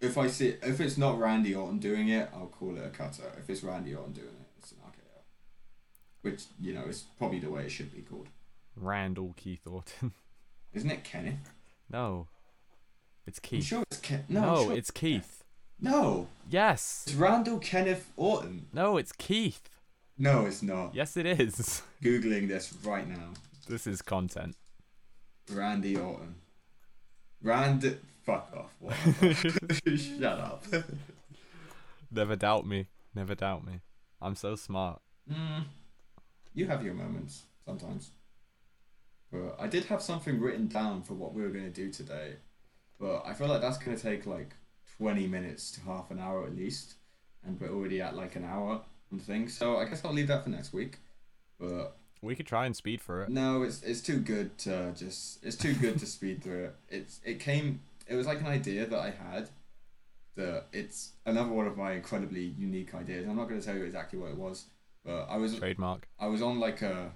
[0.00, 3.30] If I see if it's not Randy Orton doing it, I'll call it a cutter.
[3.38, 4.45] If it's Randy Orton doing it, it's an RKO.
[6.26, 8.26] Which you know is probably the way it should be called,
[8.74, 10.12] Randall Keith Orton.
[10.74, 11.04] isn't it?
[11.04, 11.50] Kenneth.
[11.88, 12.26] no,
[13.28, 13.64] it's I'm Keith.
[13.64, 14.24] sure it's Ken.
[14.28, 15.44] No, no, sure- it's Keith.
[15.80, 16.26] no.
[16.50, 17.04] Yes.
[17.06, 18.66] It's Randall Kenneth Orton.
[18.72, 19.68] No, it's Keith.
[20.18, 20.96] No, it's not.
[20.96, 21.82] Yes, it is.
[22.02, 23.34] Googling this right now.
[23.68, 24.56] this is content.
[25.52, 26.34] Randy Orton.
[27.40, 27.98] Rand.
[28.24, 28.74] Fuck off.
[29.96, 30.64] Shut up.
[32.10, 32.88] Never doubt me.
[33.14, 33.80] Never doubt me.
[34.20, 35.00] I'm so smart.
[35.30, 35.64] Mm,
[36.56, 38.10] you have your moments sometimes.
[39.30, 42.36] But I did have something written down for what we were going to do today.
[42.98, 44.54] But I feel like that's going to take like
[44.96, 46.94] 20 minutes to half an hour at least.
[47.44, 48.80] And we're already at like an hour
[49.10, 49.56] and things.
[49.56, 50.98] So I guess I'll leave that for next week.
[51.60, 53.28] But We could try and speed for it.
[53.28, 56.74] no, it's it's too good to just it's too good to speed through it.
[56.88, 59.50] It's it came it was like an idea that I had
[60.36, 63.26] that it's another one of my incredibly unique ideas.
[63.28, 64.66] I'm not going to tell you exactly what it was,
[65.06, 66.08] but I was Trademark.
[66.18, 67.12] I was on like a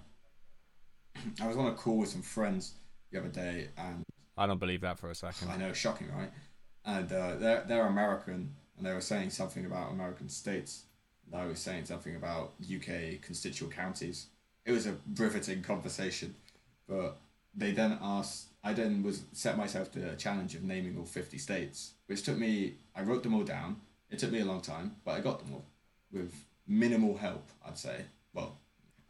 [1.42, 2.72] I was on a call with some friends
[3.10, 4.04] the other day and
[4.38, 5.50] I don't believe that for a second.
[5.50, 6.30] I know shocking right?
[6.84, 10.84] And uh, they're they're American and they were saying something about American states.
[11.26, 14.26] And I was saying something about UK constituent counties.
[14.64, 16.34] It was a riveting conversation.
[16.88, 17.18] But
[17.54, 21.94] they then asked I then was set myself the challenge of naming all 50 states
[22.06, 23.80] which took me I wrote them all down.
[24.10, 25.64] It took me a long time but I got them all
[26.12, 26.32] with
[26.70, 28.56] minimal help I'd say well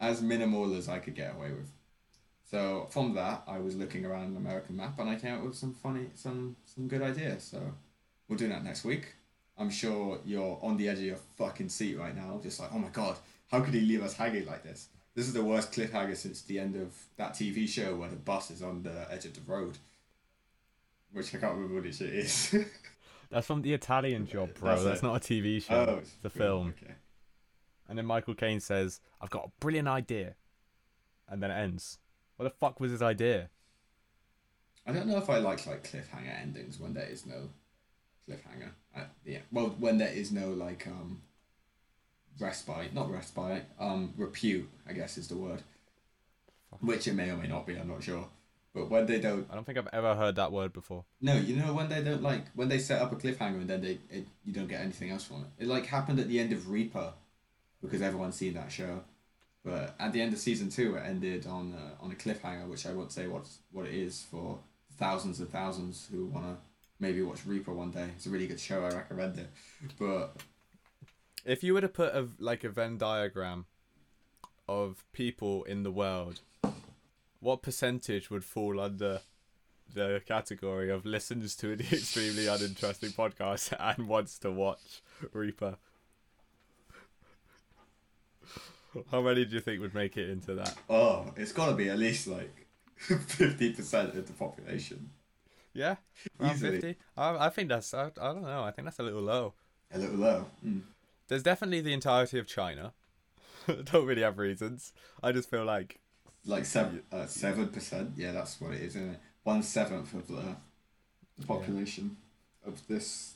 [0.01, 1.71] as minimal as I could get away with.
[2.49, 5.55] So from that, I was looking around an American map and I came up with
[5.55, 7.43] some funny, some some good ideas.
[7.43, 7.61] So
[8.27, 9.13] we'll do that next week.
[9.57, 12.79] I'm sure you're on the edge of your fucking seat right now, just like, oh
[12.79, 13.15] my god,
[13.51, 14.87] how could he leave us hanging like this?
[15.13, 18.49] This is the worst cliffhanger since the end of that TV show where the bus
[18.49, 19.77] is on the edge of the road.
[21.13, 22.55] Which I can't remember what it is.
[23.29, 24.71] That's from the Italian job, bro.
[24.71, 25.85] That's That's, not a TV show.
[25.87, 26.73] oh, it's the film.
[26.81, 26.93] Okay.
[27.91, 30.35] And then Michael Caine says, "I've got a brilliant idea,"
[31.27, 31.99] and then it ends.
[32.37, 33.49] What the fuck was his idea?
[34.87, 37.49] I don't know if I like like cliffhanger endings when there is no
[38.29, 38.71] cliffhanger.
[38.95, 41.21] I, yeah, well, when there is no like um
[42.39, 45.61] respite, not respite, um repute, I guess is the word.
[46.79, 47.75] Which it may or may not be.
[47.75, 48.25] I'm not sure.
[48.73, 51.03] But when they don't, I don't think I've ever heard that word before.
[51.19, 53.81] no, you know when they don't like when they set up a cliffhanger and then
[53.81, 55.63] they it, you don't get anything else from it.
[55.63, 57.11] It like happened at the end of Reaper,
[57.81, 59.01] because everyone's seen that show.
[59.63, 62.85] But at the end of season two, it ended on a, on a cliffhanger, which
[62.85, 64.57] I won't say what's what it is for
[64.97, 66.57] thousands and thousands who wanna
[66.99, 68.07] maybe watch Reaper one day.
[68.15, 68.83] It's a really good show.
[68.83, 69.49] I recommend it.
[69.99, 70.37] But
[71.45, 73.65] If you were to put a like a Venn diagram
[74.67, 76.39] of people in the world,
[77.39, 79.21] what percentage would fall under
[79.93, 85.01] the category of listens to an extremely uninteresting podcast and wants to watch
[85.33, 85.77] Reaper?
[89.09, 90.75] How many do you think would make it into that?
[90.89, 95.09] oh, it's got to be at least like fifty percent of the population.
[95.73, 95.95] Yeah,
[96.43, 96.97] Easily.
[97.15, 97.93] I, I think that's.
[97.93, 98.63] I, I don't know.
[98.63, 99.53] I think that's a little low.
[99.93, 100.45] A little low.
[100.65, 100.81] Mm.
[101.27, 102.93] There's definitely the entirety of China.
[103.85, 104.91] don't really have reasons.
[105.23, 105.99] I just feel like
[106.45, 108.11] Like seven uh, seven percent.
[108.17, 109.19] Yeah, that's what it is, isn't it?
[109.43, 110.55] One seventh of the,
[111.37, 112.17] the population
[112.65, 113.35] of this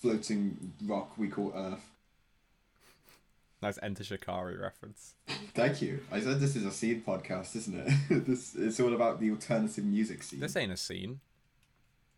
[0.00, 1.84] floating rock we call Earth.
[3.62, 5.14] Nice Enter Shikari reference.
[5.54, 6.00] Thank you.
[6.12, 7.74] I said this is a scene podcast, isn't
[8.10, 8.26] it?
[8.26, 10.40] this it's all about the alternative music scene.
[10.40, 11.20] This ain't a scene.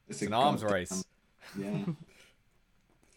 [0.09, 1.05] It's It's an arms goddamn- race.
[1.59, 1.85] Yeah.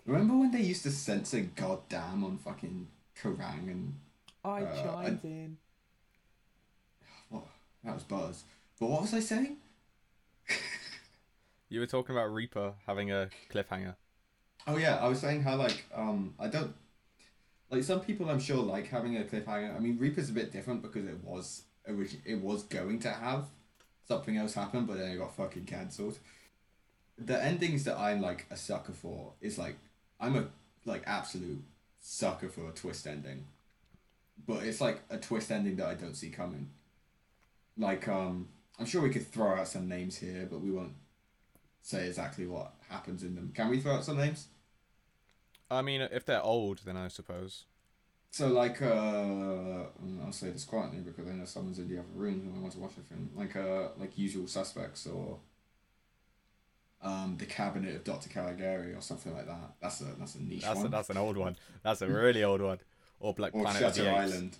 [0.05, 2.87] Remember when they used to censor "goddamn" on fucking
[3.21, 3.93] Kerrang and
[4.43, 5.57] I Uh, chimed I- in.
[7.29, 7.43] what?
[7.83, 8.43] That was buzz.
[8.79, 9.57] But what was I saying?
[11.69, 13.95] You were talking about Reaper having a cliffhanger.
[14.67, 16.73] Oh yeah, I was saying how like um I don't
[17.73, 19.75] like some people I'm sure like having a cliffhanger.
[19.75, 23.45] I mean Reaper's a bit different because it was origi- it was going to have
[24.07, 26.19] something else happen, but then it got fucking cancelled.
[27.17, 29.77] The endings that I'm like a sucker for is like
[30.19, 30.47] I'm a
[30.85, 31.63] like absolute
[31.99, 33.45] sucker for a twist ending,
[34.45, 36.69] but it's like a twist ending that I don't see coming.
[37.77, 38.49] Like um,
[38.79, 40.93] I'm sure we could throw out some names here, but we won't
[41.81, 43.51] say exactly what happens in them.
[43.55, 44.47] Can we throw out some names?
[45.73, 47.65] I mean, if they're old, then I suppose.
[48.31, 52.07] So like uh, mm, I'll say this quietly because I know someone's in the other
[52.15, 53.29] room who wants to watch the film.
[53.35, 55.37] Like uh, like Usual Suspects or
[57.03, 58.29] um, The Cabinet of Dr.
[58.29, 59.75] Caligari or something like that.
[59.81, 61.57] That's a that's a niche That's a, that's an old one.
[61.83, 62.79] That's a really old one.
[63.19, 64.33] Or Black or Planet of Shutter Apes.
[64.33, 64.57] Island.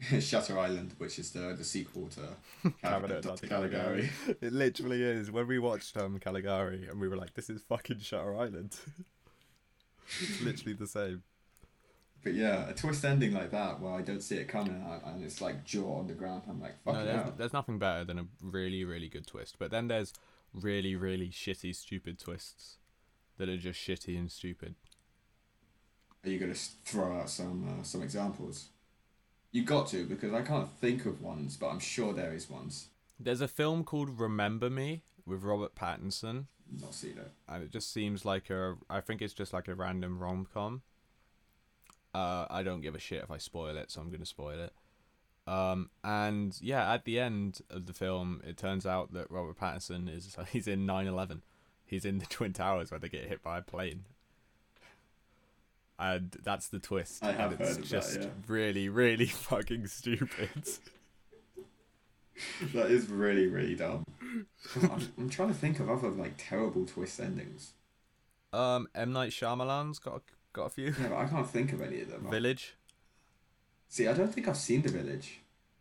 [0.22, 3.48] Shutter Island, which is the the sequel to Cabinet of Dr.
[3.48, 4.08] Caligari.
[4.40, 5.30] It literally is.
[5.30, 8.78] When we watched um, Caligari and we were like, this is fucking Shutter Island.
[10.20, 11.22] It's literally the same.
[12.22, 15.24] But yeah, a twist ending like that where I don't see it coming and- and
[15.24, 16.42] it's like jaw on the ground.
[16.48, 17.38] I'm like, fuck No, there's, out.
[17.38, 19.56] there's nothing better than a really, really good twist.
[19.58, 20.12] But then there's
[20.52, 22.76] really, really shitty, stupid twists
[23.38, 24.74] that are just shitty and stupid.
[26.24, 28.68] Are you gonna throw out some uh, some examples?
[29.52, 32.88] You got to because I can't think of ones, but I'm sure there is ones.
[33.18, 36.44] There's a film called Remember Me with Robert Pattinson,
[36.80, 37.30] Not seen it.
[37.48, 38.76] and it just seems like a.
[38.90, 40.82] I think it's just like a random rom com.
[42.12, 44.72] Uh, I don't give a shit if I spoil it, so I'm gonna spoil it.
[45.46, 50.14] Um, and yeah, at the end of the film, it turns out that Robert Pattinson
[50.14, 51.40] is he's in 9/11.
[51.86, 54.04] He's in the Twin Towers where they get hit by a plane.
[55.98, 57.22] And that's the twist.
[57.22, 58.26] I have and it's heard of that, just yeah.
[58.46, 60.50] really, really fucking stupid.
[62.72, 64.04] That is really really dumb.
[64.82, 67.72] I'm, I'm trying to think of other like terrible twist endings.
[68.52, 70.20] Um, M Night Shyamalan's got a,
[70.52, 70.86] got a few.
[70.86, 72.28] Yeah, but I can't think of any of them.
[72.30, 72.74] Village.
[73.88, 75.40] See, I don't think I've seen The Village.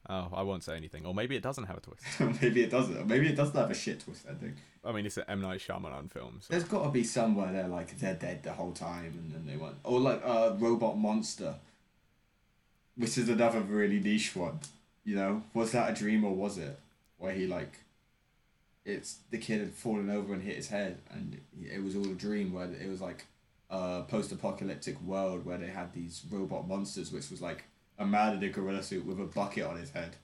[0.09, 1.05] Oh, I won't say anything.
[1.05, 2.03] Or maybe it doesn't have a twist.
[2.41, 3.07] maybe it doesn't.
[3.07, 4.55] Maybe it doesn't have a shit twist ending.
[4.83, 6.39] I mean, it's an M Night Shyamalan film.
[6.41, 6.51] So.
[6.51, 9.57] There's got to be somewhere they're like they're dead the whole time and then they
[9.61, 11.55] went or like uh robot monster,
[12.95, 14.59] which is another really niche one.
[15.03, 16.79] You know, was that a dream or was it?
[17.17, 17.79] Where he like,
[18.86, 22.15] it's the kid had fallen over and hit his head and it was all a
[22.15, 22.53] dream.
[22.53, 23.25] Where it was like
[23.69, 27.65] a post-apocalyptic world where they had these robot monsters, which was like
[27.97, 30.15] a man in a gorilla suit with a bucket on his head.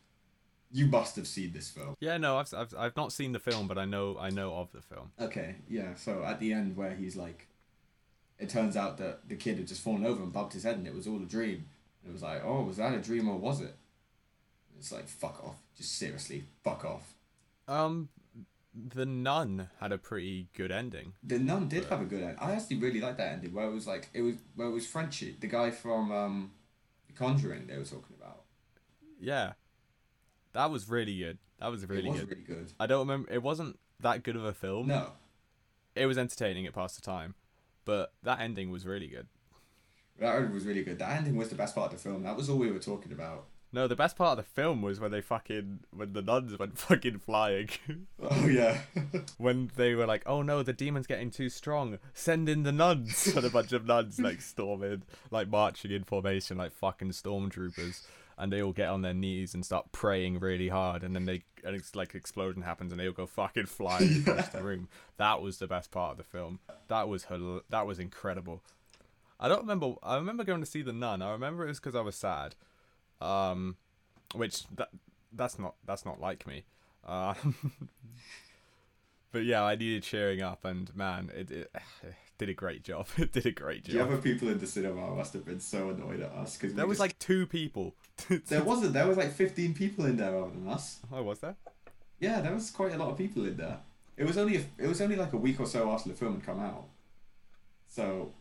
[0.71, 1.95] You must have seen this film.
[1.99, 4.71] Yeah, no, I've, I've I've not seen the film, but I know I know of
[4.71, 5.11] the film.
[5.19, 5.95] Okay, yeah.
[5.95, 7.47] So at the end, where he's like,
[8.39, 10.87] it turns out that the kid had just fallen over and bumped his head, and
[10.87, 11.65] it was all a dream.
[12.03, 13.75] And it was like, oh, was that a dream or was it?
[14.77, 15.55] It's like, fuck off.
[15.77, 17.13] Just seriously, fuck off.
[17.67, 18.09] Um,
[18.75, 21.13] the Nun had a pretty good ending.
[21.23, 22.37] The Nun did have a good end.
[22.41, 24.85] I actually really liked that ending, where it was like, it was where it was
[24.85, 26.51] Frenchie, the guy from um,
[27.07, 27.67] The Conjuring.
[27.67, 28.41] They were talking about.
[29.19, 29.53] Yeah,
[30.53, 31.37] that was really good.
[31.59, 32.29] That was really it was good.
[32.29, 32.73] really good.
[32.79, 33.31] I don't remember.
[33.31, 34.87] It wasn't that good of a film.
[34.87, 35.11] No,
[35.95, 36.65] It was entertaining.
[36.65, 37.35] It passed the time,
[37.85, 39.27] but that ending was really good.
[40.19, 40.99] that ending was really good.
[40.99, 42.23] That ending was the best part of the film.
[42.23, 43.45] That was all we were talking about.
[43.75, 46.77] No, the best part of the film was when they fucking when the nuns went
[46.77, 47.67] fucking flying.
[48.23, 48.83] Oh yeah.
[49.37, 51.99] when they were like, "Oh no, the demon's getting too strong.
[52.13, 56.57] Send in the nuns!" and a bunch of nuns like storming, like marching in formation,
[56.57, 58.03] like fucking stormtroopers.
[58.37, 61.43] And they all get on their knees and start praying really hard, and then they
[61.65, 64.87] and it's like explosion happens, and they all go fucking flying across the room.
[65.17, 66.59] That was the best part of the film.
[66.87, 67.59] That was her.
[67.69, 68.61] That was incredible.
[69.37, 69.95] I don't remember.
[70.01, 71.21] I remember going to see the Nun.
[71.21, 72.55] I remember it was because I was sad,
[73.25, 73.77] um,
[74.33, 74.89] which that
[75.33, 76.63] that's not that's not like me.
[77.05, 77.33] Uh,
[79.31, 81.71] but yeah, I needed cheering up, and man, it, it,
[82.03, 83.07] it did a great job.
[83.17, 83.93] It did a great job.
[83.95, 86.87] The other people in the cinema must have been so annoyed at us because There
[86.87, 87.95] was like two people.
[88.47, 88.93] there wasn't.
[88.93, 90.99] There was like fifteen people in there other than us.
[91.11, 91.55] oh, was there?
[92.19, 93.79] Yeah, there was quite a lot of people in there.
[94.17, 96.35] It was only a, it was only like a week or so after the film
[96.35, 96.85] had come out,
[97.89, 98.31] so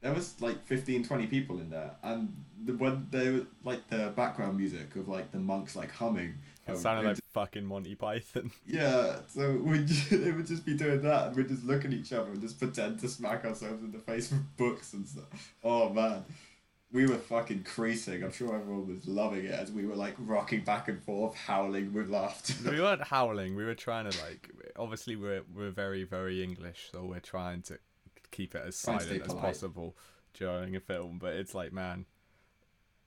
[0.00, 4.12] there was like 15, 20 people in there, and the when they were like the
[4.14, 6.34] background music of like the monks like humming.
[6.66, 8.50] It um, sounded like just- fucking Monty Python.
[8.66, 9.78] yeah, so we
[10.10, 12.58] they would just be doing that, and we'd just look at each other and just
[12.58, 15.54] pretend to smack ourselves in the face with books and stuff.
[15.64, 16.24] Oh man,
[16.92, 18.22] we were fucking creasing.
[18.22, 21.92] I'm sure everyone was loving it as we were like rocking back and forth, howling
[21.92, 22.54] with laughter.
[22.70, 23.56] we weren't howling.
[23.56, 24.50] We were trying to like.
[24.76, 27.78] Obviously, we're we're very very English, so we're trying to
[28.30, 29.42] keep it as silent as polite.
[29.42, 29.96] possible
[30.34, 31.18] during a film.
[31.18, 32.06] But it's like, man,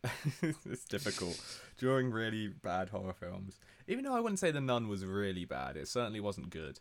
[0.41, 1.39] it's difficult
[1.77, 3.59] during really bad horror films.
[3.87, 6.79] Even though I wouldn't say the Nun was really bad, it certainly wasn't good.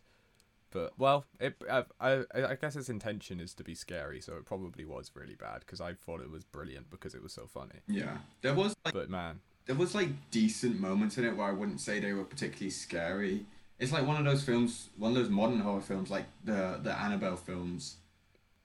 [0.71, 4.45] But well, it I I, I guess its intention is to be scary, so it
[4.45, 7.81] probably was really bad because I thought it was brilliant because it was so funny.
[7.87, 11.51] yeah, there was like But man, there was like decent moments in it where I
[11.51, 13.45] wouldn't say they were particularly scary.
[13.79, 16.97] It's like one of those films, one of those modern horror films, like the the
[16.97, 17.97] Annabelle films,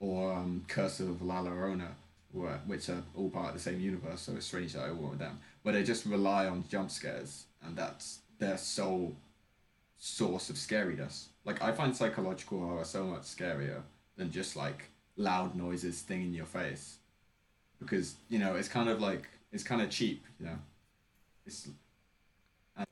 [0.00, 1.88] or um, Curse of La Llorona,
[2.66, 4.20] which are all part of the same universe.
[4.22, 7.44] So it's strange that I went with them, But they just rely on jump scares,
[7.62, 9.16] and that's their sole
[9.98, 11.26] source of scariness.
[11.44, 13.82] Like I find psychological horror so much scarier
[14.16, 16.98] than just like loud noises stinging your face,
[17.80, 20.58] because you know it's kind of like it's kind of cheap, you know.
[21.46, 21.68] It's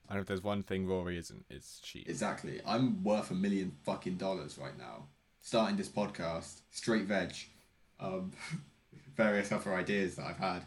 [0.08, 2.08] and if there's one thing Rory isn't, it's cheap.
[2.08, 2.60] exactly.
[2.66, 5.04] I'm worth a million fucking dollars right now.
[5.44, 7.34] Starting this podcast, straight veg,
[8.00, 8.32] um,
[9.14, 10.62] various other ideas that I've had.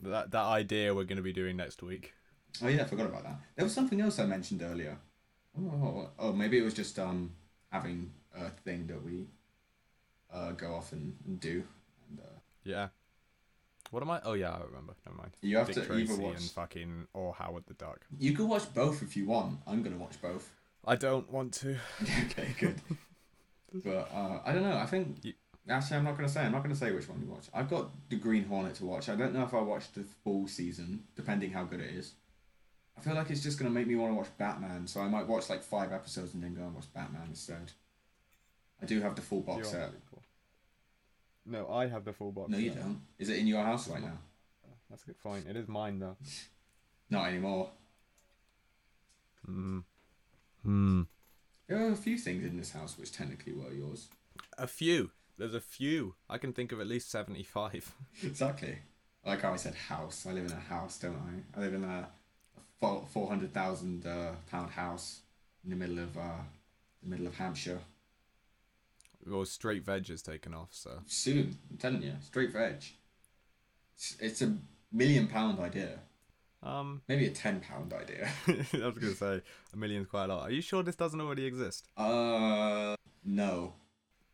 [0.00, 2.12] That that idea we're going to be doing next week.
[2.60, 3.38] Oh yeah, I forgot about that.
[3.54, 4.98] There was something else I mentioned earlier.
[5.56, 7.30] Oh, oh maybe it was just um
[7.70, 9.26] having a thing that we
[10.32, 11.62] uh go off and, and do.
[12.08, 12.88] And, uh, Yeah.
[13.92, 14.20] What am I?
[14.24, 14.94] Oh yeah, I remember.
[15.06, 15.36] Never mind.
[15.40, 16.36] you have Dick to Tracy either watch.
[16.40, 18.00] and fucking or Howard the Duck.
[18.18, 19.60] You can watch both if you want.
[19.68, 20.50] I'm gonna watch both.
[20.84, 21.76] I don't want to.
[22.02, 22.80] okay, good.
[23.72, 24.76] but uh, I don't know.
[24.76, 25.34] I think You-
[25.68, 26.40] actually I'm not gonna say.
[26.44, 27.46] I'm not gonna say which one you watch.
[27.54, 29.08] I've got the Green Hornet to watch.
[29.08, 32.14] I don't know if I'll watch the full season, depending how good it is.
[32.98, 35.26] I feel like it's just gonna make me want to watch Batman, so I might
[35.26, 37.72] watch like five episodes and then go and watch Batman instead.
[38.82, 39.92] I do have the full box You're set.
[40.10, 40.22] cool.
[41.46, 42.50] No, I have the full box.
[42.50, 42.80] No, you set.
[42.82, 43.00] don't.
[43.18, 44.18] Is it in your house right now?
[44.90, 45.16] That's a good.
[45.22, 45.44] Fine.
[45.48, 46.16] It is mine though.
[47.10, 47.70] Not anymore.
[49.46, 49.78] Hmm.
[50.62, 51.02] Hmm.
[51.70, 54.08] There are a few things in this house which technically were yours.
[54.58, 55.12] A few.
[55.38, 56.16] There's a few.
[56.28, 57.94] I can think of at least seventy-five.
[58.24, 58.78] Exactly.
[59.24, 60.26] Like how I said house.
[60.28, 61.58] I live in a house, don't I?
[61.58, 62.08] I live in a,
[62.80, 65.20] four hundred thousand uh, pound house
[65.62, 66.42] in the middle of uh,
[67.04, 67.78] the middle of Hampshire.
[69.24, 72.82] well, straight veg is taken off, so Soon, I'm telling you, straight veg.
[73.94, 74.56] It's, it's a
[74.90, 76.00] million pound idea.
[76.62, 78.28] Um, Maybe a ten pound idea.
[78.48, 79.40] I was gonna say
[79.72, 80.42] a million's quite a lot.
[80.48, 81.88] Are you sure this doesn't already exist?
[81.96, 83.74] Uh, no.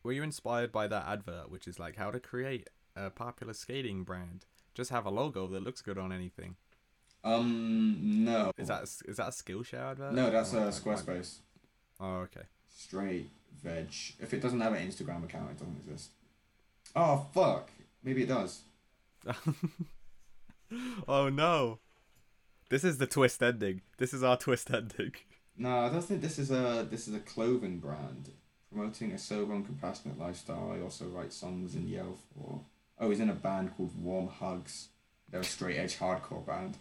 [0.02, 4.04] Were you inspired by that advert, which is like how to create a popular skating
[4.04, 4.44] brand?
[4.74, 6.56] Just have a logo that looks good on anything.
[7.24, 8.52] Um, no.
[8.56, 10.12] Is that a- is that a Skillshare advert?
[10.12, 11.36] No, that's a uh, like- like- Squarespace.
[11.98, 12.42] Oh, okay.
[12.68, 13.30] Straight
[13.64, 13.88] veg.
[14.20, 16.10] If it doesn't have an Instagram account, it doesn't exist.
[16.94, 17.70] Oh fuck.
[18.04, 18.60] Maybe it does.
[21.06, 21.78] Oh no.
[22.68, 23.82] This is the twist ending.
[23.98, 25.12] This is our twist ending.
[25.56, 28.30] No, I don't think this is a this is a clothing brand
[28.70, 30.72] promoting a sober and compassionate lifestyle.
[30.76, 32.60] I also write songs and yell for.
[32.98, 34.88] Oh, he's in a band called Warm Hugs.
[35.30, 36.76] They're a straight edge hardcore band.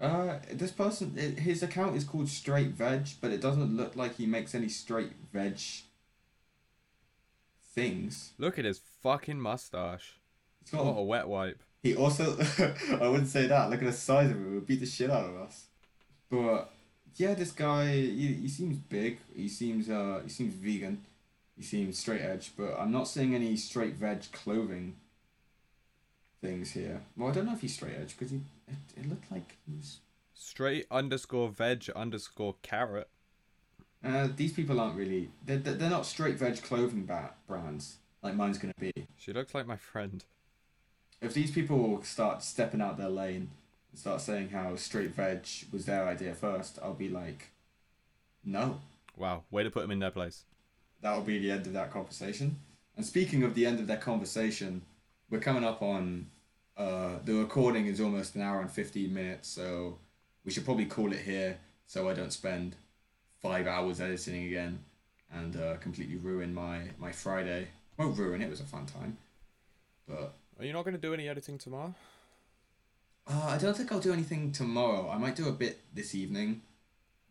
[0.00, 4.26] Uh, this person, his account is called Straight Veg, but it doesn't look like he
[4.26, 5.58] makes any straight veg
[7.74, 8.32] things.
[8.38, 10.20] Look at his fucking mustache.
[10.60, 11.62] He's got What a wet wipe.
[11.82, 12.36] He also,
[13.00, 13.70] I wouldn't say that.
[13.70, 14.48] Look at the size of him.
[14.48, 15.66] He would beat the shit out of us.
[16.30, 16.70] But
[17.16, 19.18] yeah, this guy, he, he seems big.
[19.34, 21.04] He seems uh, he seems vegan.
[21.56, 22.52] He seems straight edge.
[22.56, 24.96] But I'm not seeing any straight veg clothing
[26.40, 27.02] things here.
[27.16, 29.76] Well, I don't know if he's straight edge because he, it, it looked like he
[29.76, 29.98] was.
[30.34, 33.08] Straight underscore veg underscore carrot.
[34.04, 35.30] Uh, these people aren't really.
[35.44, 38.92] They're, they're they're not straight veg clothing ba- brands like mine's gonna be.
[39.16, 40.24] She looks like my friend.
[41.20, 43.50] If these people start stepping out their lane
[43.90, 47.50] and start saying how straight veg was their idea first, I'll be like,
[48.44, 48.80] no.
[49.16, 50.44] Wow, way to put them in their place.
[51.00, 52.56] That'll be the end of that conversation.
[52.96, 54.82] And speaking of the end of that conversation,
[55.30, 56.26] we're coming up on
[56.76, 59.98] uh, the recording is almost an hour and 15 minutes, so
[60.44, 62.76] we should probably call it here so I don't spend
[63.40, 64.80] five hours editing again
[65.32, 67.68] and uh, completely ruin my, my Friday.
[67.96, 69.18] Won't ruin it, it was a fun time.
[70.06, 71.94] But Are you not going to do any editing tomorrow?
[73.26, 75.08] Uh, I don't think I'll do anything tomorrow.
[75.10, 76.62] I might do a bit this evening,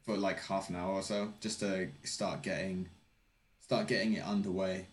[0.06, 2.88] for like half an hour or so, just to start getting,
[3.60, 4.86] start getting it underway.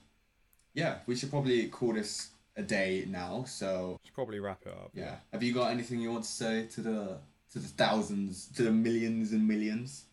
[0.73, 3.45] Yeah, we should probably call this a day now.
[3.47, 4.91] So Should probably wrap it up.
[4.95, 7.19] yeah, have you got anything you want to say to the
[7.53, 10.07] to the thousands, to the millions and millions?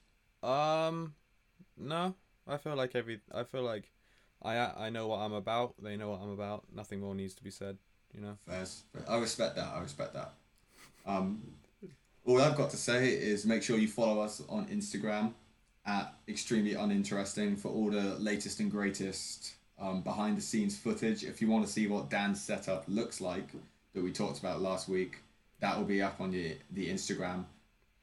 [0.43, 1.15] Um,
[1.77, 2.13] no.
[2.47, 3.21] I feel like every.
[3.33, 3.89] I feel like,
[4.43, 5.75] I I know what I'm about.
[5.81, 6.65] They know what I'm about.
[6.75, 7.77] Nothing more needs to be said.
[8.15, 8.37] You know.
[8.47, 8.83] Fairs.
[9.07, 9.67] I respect that.
[9.73, 10.33] I respect that.
[11.05, 11.41] Um,
[12.25, 15.33] all I've got to say is make sure you follow us on Instagram
[15.85, 21.23] at extremely uninteresting for all the latest and greatest um, behind the scenes footage.
[21.23, 23.47] If you want to see what Dan's setup looks like
[23.93, 25.17] that we talked about last week,
[25.59, 27.45] that will be up on the the Instagram.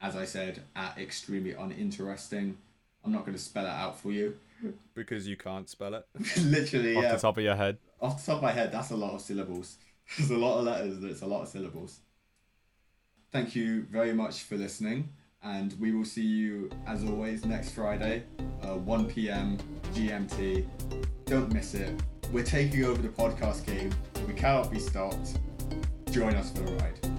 [0.01, 2.57] As I said, at extremely uninteresting.
[3.03, 4.37] I'm not going to spell it out for you.
[4.93, 6.05] Because you can't spell it
[6.41, 7.13] Literally, off yeah.
[7.13, 7.77] the top of your head.
[8.01, 9.77] Off the top of my head, that's a lot of syllables.
[10.17, 11.99] There's a lot of letters, it's a lot of syllables.
[13.31, 15.09] Thank you very much for listening,
[15.43, 18.23] and we will see you, as always, next Friday,
[18.63, 19.57] uh, 1 p.m.
[19.93, 20.65] GMT.
[21.25, 22.01] Don't miss it.
[22.31, 23.93] We're taking over the podcast game.
[24.27, 25.37] We cannot be stopped.
[26.11, 27.18] Join us for the ride.